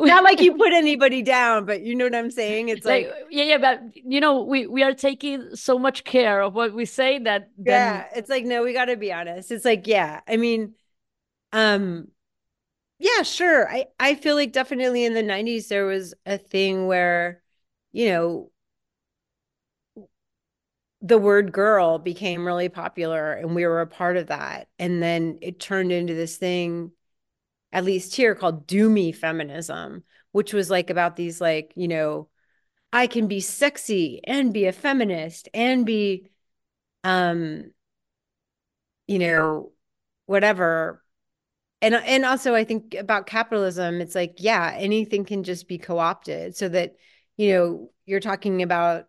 Not 0.00 0.24
like 0.24 0.40
you 0.40 0.56
put 0.56 0.72
anybody 0.72 1.22
down, 1.22 1.66
but 1.66 1.82
you 1.82 1.94
know 1.94 2.04
what 2.06 2.14
I'm 2.14 2.30
saying? 2.30 2.68
It's 2.68 2.86
like, 2.86 3.06
like, 3.08 3.26
yeah, 3.30 3.44
yeah, 3.44 3.58
but 3.58 3.82
you 3.94 4.20
know, 4.20 4.42
we 4.42 4.66
we 4.66 4.82
are 4.82 4.94
taking 4.94 5.54
so 5.54 5.78
much 5.78 6.04
care 6.04 6.40
of 6.40 6.54
what 6.54 6.74
we 6.74 6.84
say 6.84 7.18
that 7.20 7.50
then... 7.58 7.94
Yeah, 7.94 8.06
it's 8.14 8.30
like 8.30 8.44
no, 8.44 8.62
we 8.62 8.72
got 8.72 8.86
to 8.86 8.96
be 8.96 9.12
honest. 9.12 9.50
It's 9.50 9.64
like, 9.64 9.86
yeah. 9.86 10.20
I 10.28 10.36
mean, 10.36 10.74
um 11.52 12.08
yeah, 12.98 13.22
sure. 13.22 13.70
I 13.70 13.86
I 14.00 14.14
feel 14.14 14.34
like 14.34 14.52
definitely 14.52 15.04
in 15.04 15.14
the 15.14 15.22
90s 15.22 15.68
there 15.68 15.86
was 15.86 16.14
a 16.26 16.38
thing 16.38 16.86
where 16.86 17.42
you 17.92 18.10
know, 18.10 18.50
the 21.00 21.18
word 21.18 21.52
girl 21.52 21.98
became 21.98 22.46
really 22.46 22.68
popular 22.68 23.32
and 23.32 23.54
we 23.54 23.64
were 23.66 23.80
a 23.80 23.86
part 23.86 24.16
of 24.16 24.28
that. 24.28 24.68
And 24.78 25.02
then 25.02 25.38
it 25.42 25.60
turned 25.60 25.92
into 25.92 26.14
this 26.14 26.36
thing, 26.36 26.90
at 27.72 27.84
least 27.84 28.16
here, 28.16 28.34
called 28.34 28.66
do-me 28.66 29.12
feminism, 29.12 30.02
which 30.32 30.52
was 30.52 30.70
like 30.70 30.90
about 30.90 31.16
these, 31.16 31.40
like, 31.40 31.72
you 31.76 31.88
know, 31.88 32.28
I 32.92 33.06
can 33.06 33.28
be 33.28 33.40
sexy 33.40 34.20
and 34.24 34.52
be 34.52 34.66
a 34.66 34.72
feminist 34.72 35.48
and 35.54 35.86
be, 35.86 36.30
um, 37.04 37.70
you 39.06 39.18
know, 39.18 39.72
whatever. 40.26 41.04
And 41.80 41.94
and 41.94 42.24
also 42.24 42.54
I 42.54 42.64
think 42.64 42.94
about 42.94 43.26
capitalism, 43.26 44.00
it's 44.00 44.14
like, 44.14 44.36
yeah, 44.38 44.74
anything 44.76 45.24
can 45.24 45.44
just 45.44 45.68
be 45.68 45.78
co-opted 45.78 46.56
so 46.56 46.68
that, 46.68 46.96
you 47.36 47.52
know, 47.52 47.90
you're 48.04 48.20
talking 48.20 48.62
about 48.62 49.06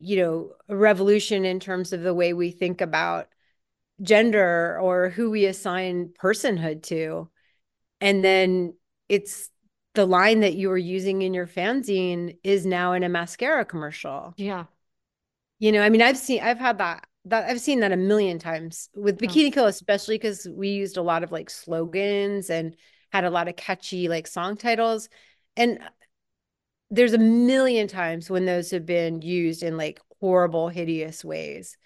you 0.00 0.16
know 0.16 0.52
a 0.68 0.76
revolution 0.76 1.44
in 1.44 1.60
terms 1.60 1.92
of 1.92 2.02
the 2.02 2.14
way 2.14 2.32
we 2.32 2.50
think 2.50 2.80
about 2.80 3.28
gender 4.02 4.78
or 4.80 5.10
who 5.10 5.30
we 5.30 5.46
assign 5.46 6.12
personhood 6.20 6.82
to. 6.84 7.28
And 8.00 8.24
then 8.24 8.74
it's 9.08 9.50
the 9.94 10.06
line 10.06 10.40
that 10.40 10.54
you 10.54 10.68
were 10.68 10.78
using 10.78 11.22
in 11.22 11.34
your 11.34 11.48
fanzine 11.48 12.36
is 12.44 12.64
now 12.64 12.92
in 12.92 13.02
a 13.02 13.08
mascara 13.08 13.64
commercial. 13.64 14.34
Yeah. 14.36 14.64
You 15.58 15.72
know 15.72 15.82
i 15.82 15.88
mean 15.88 16.02
i've 16.02 16.16
seen 16.16 16.40
i've 16.40 16.60
had 16.60 16.78
that 16.78 17.04
that 17.24 17.50
i've 17.50 17.60
seen 17.60 17.80
that 17.80 17.90
a 17.90 17.96
million 17.96 18.38
times 18.38 18.90
with 18.94 19.18
bikini 19.18 19.52
kill 19.52 19.66
especially 19.66 20.14
because 20.14 20.46
we 20.48 20.68
used 20.68 20.96
a 20.96 21.02
lot 21.02 21.24
of 21.24 21.32
like 21.32 21.50
slogans 21.50 22.48
and 22.48 22.76
had 23.10 23.24
a 23.24 23.30
lot 23.30 23.48
of 23.48 23.56
catchy 23.56 24.08
like 24.08 24.26
song 24.26 24.56
titles. 24.56 25.08
And 25.56 25.78
there's 26.90 27.12
a 27.12 27.18
million 27.18 27.86
times 27.88 28.30
when 28.30 28.46
those 28.46 28.70
have 28.70 28.86
been 28.86 29.22
used 29.22 29.62
in 29.62 29.76
like 29.76 30.00
horrible, 30.20 30.68
hideous 30.68 31.24
ways. 31.24 31.76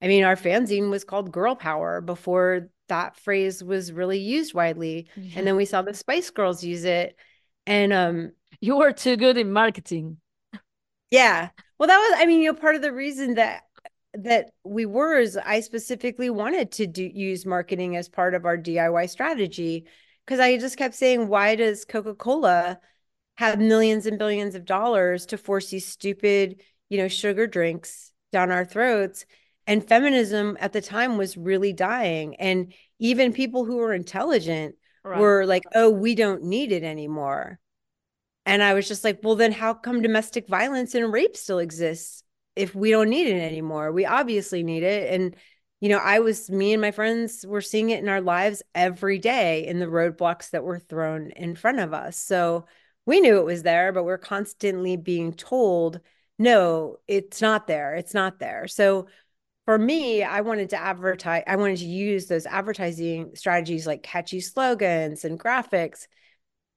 I 0.00 0.08
mean, 0.08 0.24
our 0.24 0.36
fanzine 0.36 0.90
was 0.90 1.04
called 1.04 1.32
Girl 1.32 1.54
Power 1.54 2.00
before 2.00 2.68
that 2.88 3.16
phrase 3.16 3.64
was 3.64 3.92
really 3.92 4.18
used 4.18 4.54
widely. 4.54 5.08
Yeah. 5.16 5.38
And 5.38 5.46
then 5.46 5.56
we 5.56 5.64
saw 5.64 5.82
the 5.82 5.94
Spice 5.94 6.30
Girls 6.30 6.62
use 6.62 6.84
it. 6.84 7.16
And 7.66 7.92
um 7.92 8.32
you 8.60 8.76
were 8.76 8.92
too 8.92 9.16
good 9.16 9.36
in 9.36 9.52
marketing. 9.52 10.18
Yeah. 11.10 11.48
Well, 11.78 11.86
that 11.88 11.98
was 11.98 12.20
I 12.20 12.26
mean, 12.26 12.42
you 12.42 12.52
know, 12.52 12.58
part 12.58 12.76
of 12.76 12.82
the 12.82 12.92
reason 12.92 13.34
that 13.34 13.62
that 14.14 14.50
we 14.62 14.86
were 14.86 15.18
is 15.18 15.36
I 15.36 15.60
specifically 15.60 16.30
wanted 16.30 16.70
to 16.72 16.86
do 16.86 17.02
use 17.02 17.46
marketing 17.46 17.96
as 17.96 18.08
part 18.08 18.34
of 18.34 18.44
our 18.44 18.56
DIY 18.56 19.10
strategy 19.10 19.86
because 20.24 20.40
I 20.40 20.56
just 20.58 20.76
kept 20.76 20.94
saying, 20.94 21.28
why 21.28 21.56
does 21.56 21.84
Coca 21.84 22.14
Cola 22.14 22.78
have 23.36 23.58
millions 23.58 24.06
and 24.06 24.18
billions 24.18 24.54
of 24.54 24.64
dollars 24.64 25.26
to 25.26 25.38
force 25.38 25.70
these 25.70 25.86
stupid, 25.86 26.62
you 26.88 26.98
know, 26.98 27.08
sugar 27.08 27.46
drinks 27.46 28.12
down 28.32 28.50
our 28.50 28.64
throats? 28.64 29.26
And 29.66 29.86
feminism 29.86 30.56
at 30.60 30.72
the 30.72 30.82
time 30.82 31.16
was 31.16 31.36
really 31.36 31.72
dying. 31.72 32.36
And 32.36 32.72
even 32.98 33.32
people 33.32 33.64
who 33.64 33.76
were 33.76 33.94
intelligent 33.94 34.76
right. 35.02 35.18
were 35.18 35.46
like, 35.46 35.64
oh, 35.74 35.90
we 35.90 36.14
don't 36.14 36.44
need 36.44 36.70
it 36.70 36.82
anymore. 36.82 37.58
And 38.46 38.62
I 38.62 38.74
was 38.74 38.86
just 38.86 39.04
like, 39.04 39.20
well, 39.22 39.36
then 39.36 39.52
how 39.52 39.72
come 39.72 40.02
domestic 40.02 40.48
violence 40.48 40.94
and 40.94 41.10
rape 41.10 41.36
still 41.36 41.58
exists 41.58 42.22
if 42.56 42.74
we 42.74 42.90
don't 42.90 43.08
need 43.08 43.26
it 43.26 43.40
anymore? 43.40 43.90
We 43.90 44.04
obviously 44.04 44.62
need 44.62 44.82
it. 44.82 45.14
And, 45.14 45.34
you 45.80 45.88
know, 45.88 45.98
I 45.98 46.18
was, 46.18 46.50
me 46.50 46.74
and 46.74 46.82
my 46.82 46.90
friends 46.90 47.46
were 47.46 47.62
seeing 47.62 47.88
it 47.88 48.02
in 48.02 48.08
our 48.08 48.20
lives 48.20 48.62
every 48.74 49.18
day 49.18 49.66
in 49.66 49.78
the 49.78 49.86
roadblocks 49.86 50.50
that 50.50 50.62
were 50.62 50.78
thrown 50.78 51.30
in 51.30 51.56
front 51.56 51.80
of 51.80 51.94
us. 51.94 52.18
So 52.18 52.66
we 53.06 53.20
knew 53.20 53.38
it 53.38 53.44
was 53.44 53.62
there, 53.62 53.92
but 53.92 54.04
we're 54.04 54.18
constantly 54.18 54.96
being 54.96 55.32
told, 55.32 56.00
no, 56.38 56.98
it's 57.06 57.40
not 57.40 57.66
there. 57.66 57.94
It's 57.94 58.14
not 58.14 58.38
there. 58.38 58.66
So 58.66 59.08
for 59.66 59.78
me, 59.78 60.22
I 60.22 60.42
wanted 60.42 60.70
to 60.70 60.80
advertise, 60.80 61.44
I 61.46 61.56
wanted 61.56 61.78
to 61.78 61.86
use 61.86 62.26
those 62.26 62.46
advertising 62.46 63.32
strategies 63.34 63.86
like 63.86 64.02
catchy 64.02 64.40
slogans 64.40 65.24
and 65.24 65.38
graphics 65.38 66.06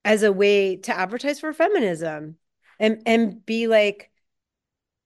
as 0.04 0.22
a 0.22 0.32
way 0.32 0.76
to 0.76 0.96
advertise 0.96 1.40
for 1.40 1.52
feminism 1.52 2.36
and 2.78 3.02
and 3.06 3.44
be 3.44 3.66
like 3.66 4.10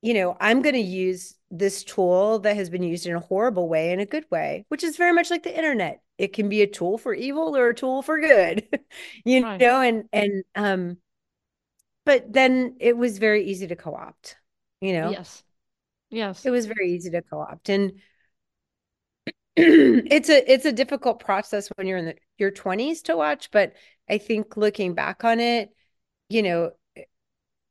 you 0.00 0.14
know 0.14 0.36
i'm 0.40 0.62
going 0.62 0.74
to 0.74 0.80
use 0.80 1.34
this 1.50 1.84
tool 1.84 2.38
that 2.40 2.56
has 2.56 2.70
been 2.70 2.82
used 2.82 3.06
in 3.06 3.14
a 3.14 3.20
horrible 3.20 3.68
way 3.68 3.92
in 3.92 4.00
a 4.00 4.06
good 4.06 4.24
way 4.30 4.64
which 4.68 4.84
is 4.84 4.96
very 4.96 5.12
much 5.12 5.30
like 5.30 5.42
the 5.42 5.56
internet 5.56 6.00
it 6.18 6.32
can 6.32 6.48
be 6.48 6.62
a 6.62 6.66
tool 6.66 6.98
for 6.98 7.14
evil 7.14 7.56
or 7.56 7.68
a 7.68 7.74
tool 7.74 8.02
for 8.02 8.20
good 8.20 8.66
you 9.24 9.42
right. 9.42 9.60
know 9.60 9.80
and 9.80 10.04
and 10.12 10.44
um 10.54 10.96
but 12.04 12.32
then 12.32 12.76
it 12.80 12.96
was 12.96 13.18
very 13.18 13.44
easy 13.44 13.66
to 13.66 13.76
co-opt 13.76 14.36
you 14.82 14.92
know? 14.92 15.12
Yes. 15.12 15.44
Yes. 16.10 16.44
It 16.44 16.50
was 16.50 16.66
very 16.66 16.90
easy 16.90 17.10
to 17.10 17.22
co-opt. 17.22 17.70
And 17.70 17.92
it's 19.56 20.28
a 20.28 20.52
it's 20.52 20.64
a 20.64 20.72
difficult 20.72 21.20
process 21.20 21.68
when 21.76 21.86
you're 21.86 21.98
in 21.98 22.06
the, 22.06 22.16
your 22.38 22.50
20s 22.50 23.02
to 23.02 23.14
watch 23.14 23.50
but 23.50 23.74
i 24.08 24.16
think 24.16 24.56
looking 24.56 24.94
back 24.94 25.24
on 25.24 25.40
it 25.40 25.68
you 26.30 26.42
know 26.42 26.70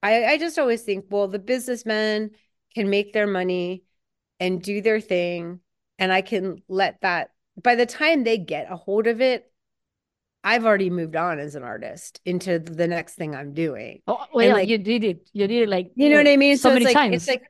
i 0.04 0.26
i 0.26 0.38
just 0.38 0.60
always 0.60 0.84
think 0.84 1.06
well 1.10 1.28
the 1.28 1.40
businessmen 1.40 2.30
can 2.76 2.88
make 2.92 3.14
their 3.14 3.26
money 3.26 3.84
and 4.40 4.62
do 4.62 4.80
their 4.80 5.02
thing 5.02 5.60
and 5.98 6.14
i 6.14 6.22
can 6.22 6.62
let 6.68 7.02
that 7.02 7.32
by 7.62 7.74
the 7.74 7.88
time 7.88 8.24
they 8.24 8.38
get 8.38 8.72
a 8.72 8.76
hold 8.76 9.08
of 9.08 9.20
it 9.20 9.51
i've 10.44 10.66
already 10.66 10.90
moved 10.90 11.16
on 11.16 11.40
as 11.40 11.56
an 11.56 11.64
artist 11.64 12.20
into 12.26 12.60
the 12.60 12.88
next 12.88 13.16
thing 13.16 13.36
i'm 13.36 13.54
doing. 13.54 14.02
Oh, 14.08 14.18
oh 14.20 14.26
well 14.34 14.48
yeah, 14.48 14.54
like, 14.54 14.70
you 14.70 14.78
did 14.78 15.04
it 15.04 15.30
you 15.34 15.48
did 15.48 15.64
it 15.64 15.70
like 15.70 15.92
you 15.96 16.10
know 16.10 16.18
what 16.18 16.28
i 16.28 16.38
mean? 16.38 16.58
so, 16.58 16.70
so 16.70 16.74
many 16.74 16.86
it's 16.86 16.94
like 16.94 16.96
times. 16.96 17.16
it's 17.16 17.28
like 17.28 17.44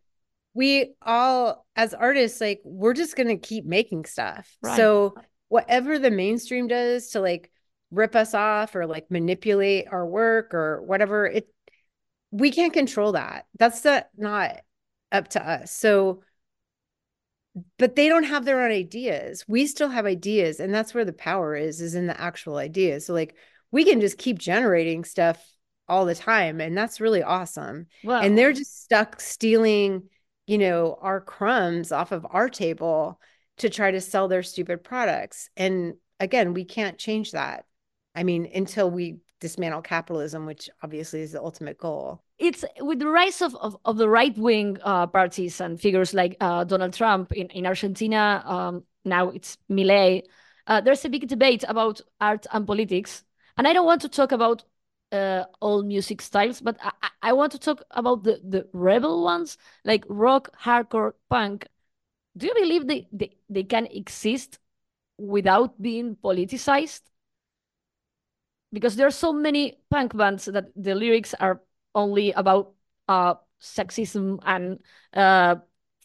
we 0.54 0.94
all 1.02 1.66
as 1.76 1.94
artists 1.94 2.42
like 2.42 2.62
we're 2.66 2.94
just 2.94 3.16
going 3.16 3.30
to 3.30 3.38
keep 3.38 3.66
making 3.66 4.04
stuff. 4.06 4.54
Right. 4.62 4.76
so 4.76 5.16
whatever 5.48 5.98
the 5.98 6.12
mainstream 6.12 6.68
does 6.68 7.12
to 7.12 7.22
like 7.22 7.52
rip 7.90 8.16
us 8.16 8.34
off 8.34 8.76
or 8.76 8.86
like 8.86 9.10
manipulate 9.10 9.88
our 9.92 10.06
work 10.06 10.54
or 10.54 10.82
whatever 10.84 11.26
it 11.26 11.48
we 12.32 12.52
can't 12.52 12.74
control 12.74 13.12
that. 13.12 13.46
That's 13.60 13.82
the, 13.82 14.06
not 14.18 14.62
up 15.12 15.28
to 15.30 15.46
us. 15.46 15.72
So 15.72 16.24
but 17.78 17.96
they 17.96 18.08
don't 18.08 18.24
have 18.24 18.46
their 18.46 18.64
own 18.64 18.72
ideas 18.72 19.44
we 19.48 19.68
still 19.68 19.90
have 19.90 20.06
ideas 20.06 20.60
and 20.60 20.74
that's 20.74 20.94
where 20.94 21.06
the 21.06 21.14
power 21.14 21.56
is 21.56 21.82
is 21.82 21.96
in 21.96 22.08
the 22.08 22.20
actual 22.20 22.58
ideas 22.58 23.06
so 23.06 23.14
like 23.14 23.36
we 23.72 23.84
can 23.84 24.00
just 24.00 24.18
keep 24.18 24.40
generating 24.40 25.04
stuff 25.04 25.44
all 25.88 26.06
the 26.06 26.16
time 26.16 26.62
and 26.62 26.78
that's 26.78 27.02
really 27.02 27.22
awesome 27.22 27.88
wow. 28.04 28.22
and 28.22 28.38
they're 28.38 28.54
just 28.54 28.84
stuck 28.84 29.20
stealing 29.20 30.04
you 30.52 30.58
know, 30.58 30.98
our 31.02 31.22
crumbs 31.22 31.94
off 31.94 32.12
of 32.12 32.28
our 32.30 32.50
table 32.50 33.22
to 33.58 33.70
try 33.70 33.90
to 33.90 34.02
sell 34.02 34.28
their 34.28 34.44
stupid 34.44 34.84
products. 34.84 35.50
And 35.56 35.94
again, 36.20 36.54
we 36.54 36.66
can't 36.66 36.98
change 36.98 37.32
that. 37.32 37.64
I 38.16 38.24
mean, 38.24 38.50
until 38.54 38.92
we 38.92 39.20
dismantle 39.40 39.82
capitalism, 39.82 40.46
which 40.46 40.70
obviously 40.84 41.22
is 41.22 41.32
the 41.32 41.42
ultimate 41.42 41.78
goal. 41.78 42.22
It's 42.42 42.66
with 42.80 42.98
the 42.98 43.08
rise 43.08 43.40
of, 43.44 43.56
of, 43.56 43.78
of 43.86 43.98
the 43.98 44.10
right 44.10 44.36
wing 44.36 44.80
uh, 44.84 45.06
parties 45.06 45.62
and 45.62 45.80
figures 45.80 46.12
like 46.12 46.38
uh, 46.42 46.64
Donald 46.64 46.94
Trump 46.94 47.32
in, 47.32 47.48
in 47.50 47.68
Argentina, 47.68 48.42
um, 48.46 48.84
now 49.06 49.30
it's 49.30 49.58
Milei, 49.70 50.24
Uh, 50.68 50.82
there's 50.82 51.06
a 51.06 51.10
big 51.10 51.28
debate 51.28 51.64
about 51.68 52.02
art 52.20 52.46
and 52.52 52.66
politics. 52.66 53.24
And 53.58 53.68
I 53.68 53.74
don't 53.74 53.86
want 53.86 54.02
to 54.02 54.10
talk 54.10 54.32
about 54.32 54.64
uh, 55.12 55.44
all 55.60 55.84
music 55.84 56.22
styles, 56.22 56.62
but 56.62 56.78
I, 56.82 56.92
I 57.22 57.34
want 57.34 57.52
to 57.52 57.60
talk 57.60 57.84
about 57.92 58.24
the, 58.24 58.40
the 58.44 58.68
rebel 58.74 59.24
ones, 59.24 59.58
like 59.84 60.06
rock, 60.08 60.50
hardcore, 60.58 61.14
punk. 61.30 61.68
Do 62.38 62.48
you 62.48 62.54
believe 62.54 62.88
they, 62.88 63.08
they, 63.12 63.38
they 63.50 63.64
can 63.64 63.86
exist 63.88 64.60
without 65.18 65.82
being 65.82 66.16
politicized? 66.16 67.02
Because 68.74 68.96
there 68.96 69.08
are 69.08 69.12
so 69.12 69.34
many 69.34 69.78
punk 69.90 70.16
bands 70.16 70.46
that 70.46 70.72
the 70.76 70.96
lyrics 70.96 71.34
are 71.34 71.62
only 71.96 72.32
about 72.32 72.74
uh, 73.08 73.36
sexism 73.62 74.40
and 74.46 74.80
uh, 75.14 75.56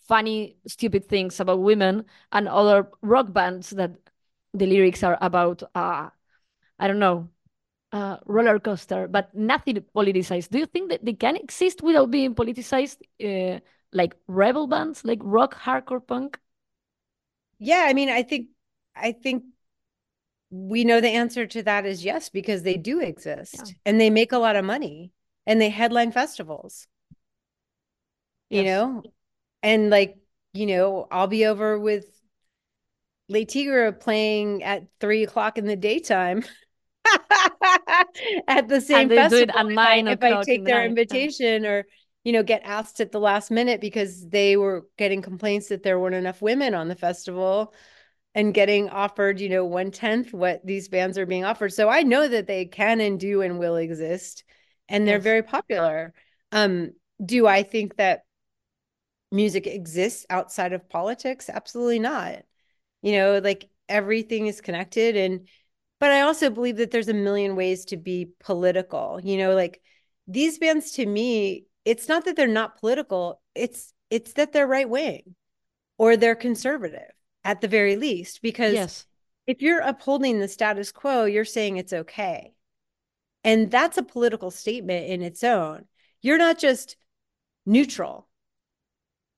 funny, 0.07 0.57
stupid 0.67 1.09
things 1.09 1.41
about 1.41 1.61
women, 1.61 2.05
and 2.33 2.49
other 2.49 2.89
rock 3.03 3.33
bands 3.33 3.71
that 3.71 3.93
the 4.55 4.67
lyrics 4.67 5.03
are 5.03 5.19
about, 5.21 5.63
uh, 5.75 6.09
I 6.79 6.89
don't 6.89 6.99
know, 6.99 7.29
uh, 7.93 8.17
roller 8.27 8.59
coaster, 8.59 9.09
but 9.09 9.35
nothing 9.35 9.85
politicized. 9.95 10.51
Do 10.51 10.59
you 10.59 10.67
think 10.67 10.91
that 10.91 11.05
they 11.05 11.15
can 11.15 11.37
exist 11.37 11.83
without 11.83 12.11
being 12.11 12.35
politicized, 12.35 12.99
uh, 13.23 13.61
like 13.93 14.17
rebel 14.27 14.67
bands, 14.67 15.05
like 15.05 15.21
rock, 15.23 15.55
hardcore, 15.55 16.07
punk? 16.07 16.39
Yeah, 17.59 17.85
I 17.87 17.95
mean, 17.95 18.11
I 18.11 18.23
think, 18.23 18.49
I 18.95 19.13
think 19.13 19.45
we 20.51 20.85
know 20.85 21.01
the 21.01 21.09
answer 21.09 21.47
to 21.47 21.63
that 21.63 21.87
is 21.87 22.05
yes 22.05 22.29
because 22.29 22.63
they 22.63 22.77
do 22.77 23.01
exist 23.01 23.55
yeah. 23.67 23.73
and 23.85 24.01
they 24.01 24.11
make 24.11 24.33
a 24.33 24.39
lot 24.39 24.57
of 24.57 24.65
money 24.65 25.13
and 25.47 25.61
they 25.61 25.71
headline 25.71 26.13
festivals. 26.13 26.87
Yes. 28.51 28.61
You 28.61 28.65
know, 28.71 29.03
and 29.63 29.91
like 29.91 30.17
you 30.53 30.67
know, 30.67 31.07
I'll 31.11 31.27
be 31.27 31.47
over 31.47 31.79
with 31.79 32.07
Le 33.29 33.45
Tigre 33.45 33.93
playing 33.93 34.63
at 34.63 34.85
three 35.01 35.23
o'clock 35.23 35.59
in 35.59 35.67
the 35.67 35.77
daytime. 35.77 36.45
at 38.49 38.69
the 38.69 38.81
same 38.81 39.09
festival. 39.09 39.45
if 39.49 39.79
I, 39.79 39.97
if 39.99 40.23
I 40.23 40.43
take 40.43 40.65
their 40.65 40.85
invitation 40.85 41.65
or 41.65 41.87
you 42.25 42.33
know 42.33 42.43
get 42.43 42.63
asked 42.65 43.01
at 43.01 43.13
the 43.13 43.21
last 43.21 43.51
minute 43.51 43.81
because 43.81 44.29
they 44.29 44.57
were 44.57 44.87
getting 44.97 45.23
complaints 45.23 45.69
that 45.69 45.83
there 45.83 45.99
weren't 45.99 46.17
enough 46.17 46.43
women 46.43 46.75
on 46.75 46.89
the 46.89 46.97
festival 46.97 47.73
and 48.35 48.53
getting 48.53 48.89
offered 48.89 49.41
you 49.41 49.49
know 49.49 49.65
one 49.65 49.91
tenth 49.91 50.33
what 50.33 50.65
these 50.67 50.89
bands 50.89 51.19
are 51.19 51.27
being 51.27 51.45
offered. 51.45 51.73
So 51.73 51.89
I 51.89 52.03
know 52.03 52.27
that 52.27 52.47
they 52.47 52.65
can 52.65 53.01
and 53.01 53.21
do 53.21 53.43
and 53.43 53.59
will 53.59 53.77
exist, 53.77 54.45
and 54.89 55.07
they're 55.07 55.17
yes. 55.17 55.25
very 55.25 55.43
popular. 55.43 56.15
Um, 56.53 56.93
do 57.25 57.47
I 57.47 57.63
think 57.63 57.97
that 57.97 58.23
music 59.33 59.67
exists 59.67 60.27
outside 60.31 60.73
of 60.73 60.89
politics? 60.89 61.49
Absolutely 61.49 61.99
not. 61.99 62.43
You 63.03 63.13
know, 63.13 63.39
like 63.39 63.69
everything 63.89 64.47
is 64.47 64.61
connected 64.61 65.17
and 65.17 65.49
but 65.99 66.11
I 66.11 66.23
also 66.23 66.51
believe 66.51 66.77
that 66.77 66.91
there's 66.91 67.09
a 67.09 67.15
million 67.15 67.57
ways 67.57 67.87
to 67.87 67.97
be 67.97 68.29
political. 68.41 69.19
You 69.23 69.39
know, 69.39 69.55
like 69.55 69.81
these 70.27 70.59
bands 70.59 70.93
to 70.93 71.07
me, 71.07 71.67
it's 71.85 72.09
not 72.09 72.25
that 72.27 72.37
they're 72.37 72.47
not 72.47 72.79
political, 72.79 73.41
it's 73.55 73.93
it's 74.11 74.35
that 74.35 74.53
they're 74.53 74.67
right 74.67 74.89
wing 74.89 75.35
or 75.99 76.17
they're 76.17 76.35
conservative 76.35 77.11
at 77.45 77.61
the 77.61 77.69
very 77.69 77.97
least 77.97 78.43
because 78.43 78.75
yes. 78.75 79.07
if 79.47 79.63
you're 79.63 79.81
upholding 79.81 80.39
the 80.39 80.49
status 80.49 80.93
quo, 80.93 81.25
you're 81.25 81.45
saying 81.45 81.77
it's 81.77 81.93
okay. 81.93 82.53
And 83.47 83.71
that's 83.71 83.97
a 83.97 84.03
political 84.03 84.51
statement 84.51 85.07
in 85.07 85.23
its 85.23 85.45
own. 85.45 85.85
You're 86.21 86.37
not 86.37 86.59
just 86.59 86.97
neutral. 87.65 88.29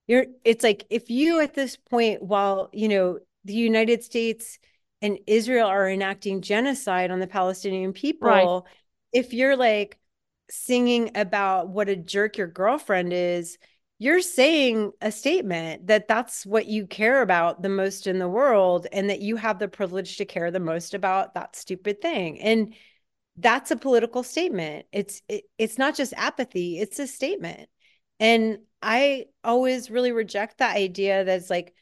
You're 0.07 0.25
it's 0.43 0.63
like 0.63 0.87
if 0.89 1.11
you 1.11 1.39
at 1.39 1.53
this 1.53 1.77
point 1.77 2.23
while, 2.23 2.69
you 2.73 2.87
know, 2.87 3.19
the 3.45 3.53
United 3.53 4.03
States 4.03 4.57
and 5.03 5.19
Israel 5.27 5.67
are 5.67 5.87
enacting 5.87 6.41
genocide 6.41 7.11
on 7.11 7.19
the 7.19 7.27
Palestinian 7.27 7.93
people, 7.93 8.27
right. 8.27 8.73
if 9.13 9.31
you're 9.31 9.55
like 9.55 9.99
singing 10.49 11.11
about 11.13 11.69
what 11.69 11.87
a 11.87 11.95
jerk 11.95 12.35
your 12.35 12.47
girlfriend 12.47 13.13
is, 13.13 13.59
you're 13.99 14.21
saying 14.21 14.91
a 15.01 15.11
statement 15.11 15.85
that 15.85 16.07
that's 16.07 16.47
what 16.47 16.65
you 16.65 16.87
care 16.87 17.21
about 17.21 17.61
the 17.61 17.69
most 17.69 18.07
in 18.07 18.17
the 18.17 18.27
world 18.27 18.87
and 18.91 19.11
that 19.11 19.21
you 19.21 19.35
have 19.35 19.59
the 19.59 19.67
privilege 19.67 20.17
to 20.17 20.25
care 20.25 20.49
the 20.49 20.59
most 20.59 20.95
about 20.95 21.35
that 21.35 21.55
stupid 21.55 22.01
thing. 22.01 22.41
And 22.41 22.73
that's 23.39 23.71
a 23.71 23.77
political 23.77 24.23
statement. 24.23 24.85
It's 24.91 25.21
it, 25.29 25.45
it's 25.57 25.77
not 25.77 25.95
just 25.95 26.13
apathy, 26.17 26.79
it's 26.79 26.99
a 26.99 27.07
statement. 27.07 27.69
And 28.19 28.59
I 28.81 29.25
always 29.43 29.89
really 29.89 30.11
reject 30.11 30.57
that 30.57 30.75
idea 30.75 31.23
that's 31.23 31.49
like, 31.49 31.73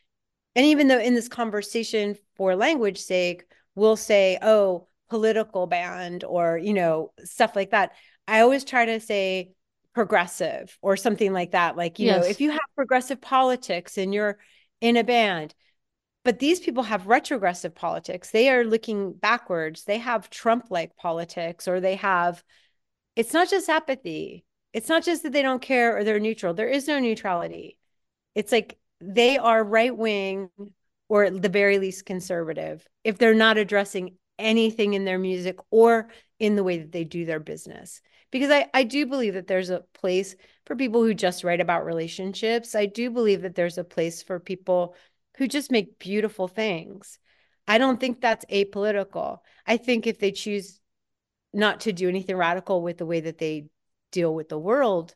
and 0.56 0.65
even 0.65 0.88
though 0.88 1.00
in 1.00 1.15
this 1.15 1.28
conversation 1.28 2.15
for 2.36 2.56
language 2.56 3.00
sake, 3.00 3.46
we'll 3.76 3.96
say, 3.96 4.38
oh, 4.41 4.88
political 5.10 5.67
band 5.67 6.24
or, 6.24 6.58
you 6.58 6.74
know, 6.74 7.12
stuff 7.24 7.56
like 7.56 7.72
that. 7.72 7.93
I 8.28 8.41
always 8.41 8.63
try 8.63 8.86
to 8.86 9.00
say 9.00 9.54
progressive 9.93 10.78
or 10.82 10.98
something 10.98 11.34
like 11.34 11.52
that. 11.52 11.78
Like, 11.78 11.98
you 11.98 12.08
yes. 12.08 12.22
know, 12.22 12.30
if 12.30 12.41
you 12.41 12.52
have 12.52 12.60
progressive 12.76 13.22
politics 13.22 13.98
and 13.98 14.13
you're 14.13 14.38
in 14.82 14.98
a 14.98 15.04
band, 15.04 15.56
but 16.28 16.40
these 16.40 16.60
people 16.60 16.84
have 16.84 17.08
retrogressive 17.08 17.74
politics. 17.74 18.32
They 18.32 18.50
are 18.50 18.66
looking 18.66 19.13
backwards. 19.13 19.86
They 19.86 20.00
have 20.00 20.30
Trump 20.30 20.66
like 20.70 20.98
politics 20.98 21.70
or 21.70 21.80
they 21.80 21.96
have, 21.96 22.44
it's 23.16 23.32
not 23.32 23.50
just 23.50 23.70
apathy. 23.70 24.44
It's 24.74 24.90
not 24.90 25.06
just 25.06 25.24
that 25.24 25.32
they 25.32 25.42
don't 25.42 25.62
care 25.62 25.96
or 25.96 26.04
they're 26.04 26.20
neutral. 26.20 26.54
There 26.54 26.68
is 26.68 26.86
no 26.86 27.00
neutrality. 27.00 27.78
It's 28.36 28.52
like 28.52 28.78
they 29.00 29.38
are 29.38 29.63
right 29.63 29.96
wing 29.96 30.50
or 31.08 31.24
at 31.24 31.42
the 31.42 31.48
very 31.48 31.80
least 31.80 32.06
conservative 32.06 32.86
if 33.06 33.18
they're 33.18 33.34
not 33.34 33.58
addressing 33.58 34.18
anything 34.38 34.96
in 34.96 35.06
their 35.06 35.20
music 35.20 35.60
or 35.72 36.10
in 36.40 36.58
the 36.58 36.63
way 36.66 36.80
that 36.80 36.92
they 36.92 37.06
do 37.06 37.24
their 37.24 37.40
business. 37.40 38.02
Because 38.32 38.52
I, 38.52 38.68
I 38.74 38.84
do 38.84 39.06
believe 39.06 39.36
that 39.36 39.48
there's 39.48 39.70
a 39.70 39.86
place 39.94 40.36
for 40.66 40.76
people 40.76 41.04
who 41.04 41.13
just 41.13 41.46
write 41.46 41.62
about 41.62 41.86
relationships. 41.86 42.76
I 42.76 42.86
do 42.86 43.12
believe 43.12 43.44
that 43.44 43.56
there's 43.56 43.78
a 43.78 43.86
place 43.86 44.22
for 44.24 44.42
people 44.42 44.94
who 45.38 45.47
just 45.47 45.71
make 45.71 46.00
beautiful 46.00 46.47
things. 46.47 47.19
I 47.67 47.78
don't 47.78 48.00
think 48.00 48.21
that's 48.21 48.45
apolitical. 48.45 49.39
I 49.65 49.78
think 49.78 50.08
if 50.08 50.19
they 50.19 50.32
choose 50.32 50.80
not 51.54 51.82
to 51.82 51.93
do 51.93 52.10
anything 52.10 52.36
radical 52.36 52.82
with 52.82 52.97
the 52.97 53.06
way 53.06 53.19
that 53.21 53.38
they 53.38 53.67
deal 54.12 54.34
with 54.34 54.50
the 54.50 54.60
world, 54.60 55.15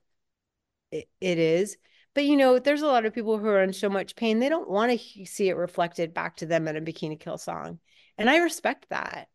it, 0.91 1.07
it 1.19 1.37
is. 1.37 1.77
But 2.13 2.25
you 2.25 2.35
know, 2.35 2.59
there's 2.59 2.81
a 2.81 2.87
lot 2.87 3.05
of 3.05 3.13
people 3.13 3.37
who 3.37 3.47
are 3.47 3.63
in 3.63 3.73
so 3.73 3.89
much 3.89 4.15
pain, 4.15 4.39
they 4.39 4.49
don't 4.49 4.69
want 4.69 4.91
to 4.91 5.25
see 5.25 5.49
it 5.49 5.55
reflected 5.55 6.13
back 6.13 6.37
to 6.37 6.45
them 6.45 6.67
in 6.67 6.75
a 6.75 6.81
bikini 6.81 7.19
kill 7.19 7.37
song. 7.37 7.79
And 8.17 8.29
I 8.29 8.37
respect 8.37 8.87
that. 8.89 9.29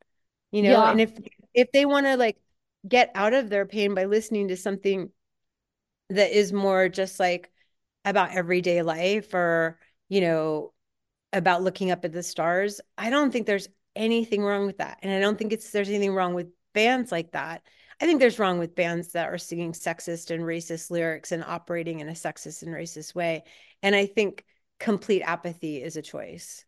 You 0.53 0.63
know, 0.63 0.73
yeah. 0.73 0.91
and 0.91 1.01
if 1.01 1.13
if 1.55 1.73
they 1.73 1.87
want 1.87 2.07
to 2.07 2.17
like 2.17 2.37
get 2.87 3.11
out 3.15 3.35
of 3.35 3.49
their 3.49 3.67
pain 3.67 3.95
by 3.95 4.05
listening 4.05 4.49
to 4.49 4.57
something 4.57 5.11
that 6.11 6.31
is 6.31 6.53
more 6.53 6.89
just 6.89 7.19
like 7.19 7.51
about 8.05 8.35
everyday 8.35 8.83
life 8.83 9.35
or, 9.35 9.79
you 10.09 10.21
know, 10.21 10.73
about 11.37 11.63
looking 11.63 11.91
up 11.91 12.05
at 12.05 12.13
the 12.13 12.23
stars, 12.23 12.81
I 12.99 13.11
don't 13.11 13.31
think 13.31 13.47
there's 13.47 13.69
anything 13.95 14.43
wrong 14.43 14.67
with 14.67 14.79
that. 14.79 14.99
And 15.03 15.13
I 15.13 15.21
don't 15.21 15.39
think 15.39 15.53
it's 15.53 15.71
there's 15.71 15.89
anything 15.89 16.15
wrong 16.15 16.35
with 16.35 16.49
bands 16.75 17.11
like 17.11 17.33
that. 17.33 17.63
I 18.01 18.05
think 18.05 18.21
there's 18.21 18.39
wrong 18.39 18.59
with 18.59 18.75
bands 18.75 19.13
that 19.13 19.29
are 19.29 19.39
singing 19.39 19.73
sexist 19.73 20.31
and 20.31 20.45
racist 20.45 20.91
lyrics 20.91 21.33
and 21.33 21.43
operating 21.43 22.01
in 22.01 22.09
a 22.09 22.13
sexist 22.13 22.63
and 22.63 22.75
racist 22.75 23.15
way. 23.15 23.45
And 23.83 23.97
I 23.97 24.05
think 24.07 24.45
complete 24.79 25.23
apathy 25.23 25.83
is 25.83 25.97
a 25.97 26.03
choice. 26.03 26.66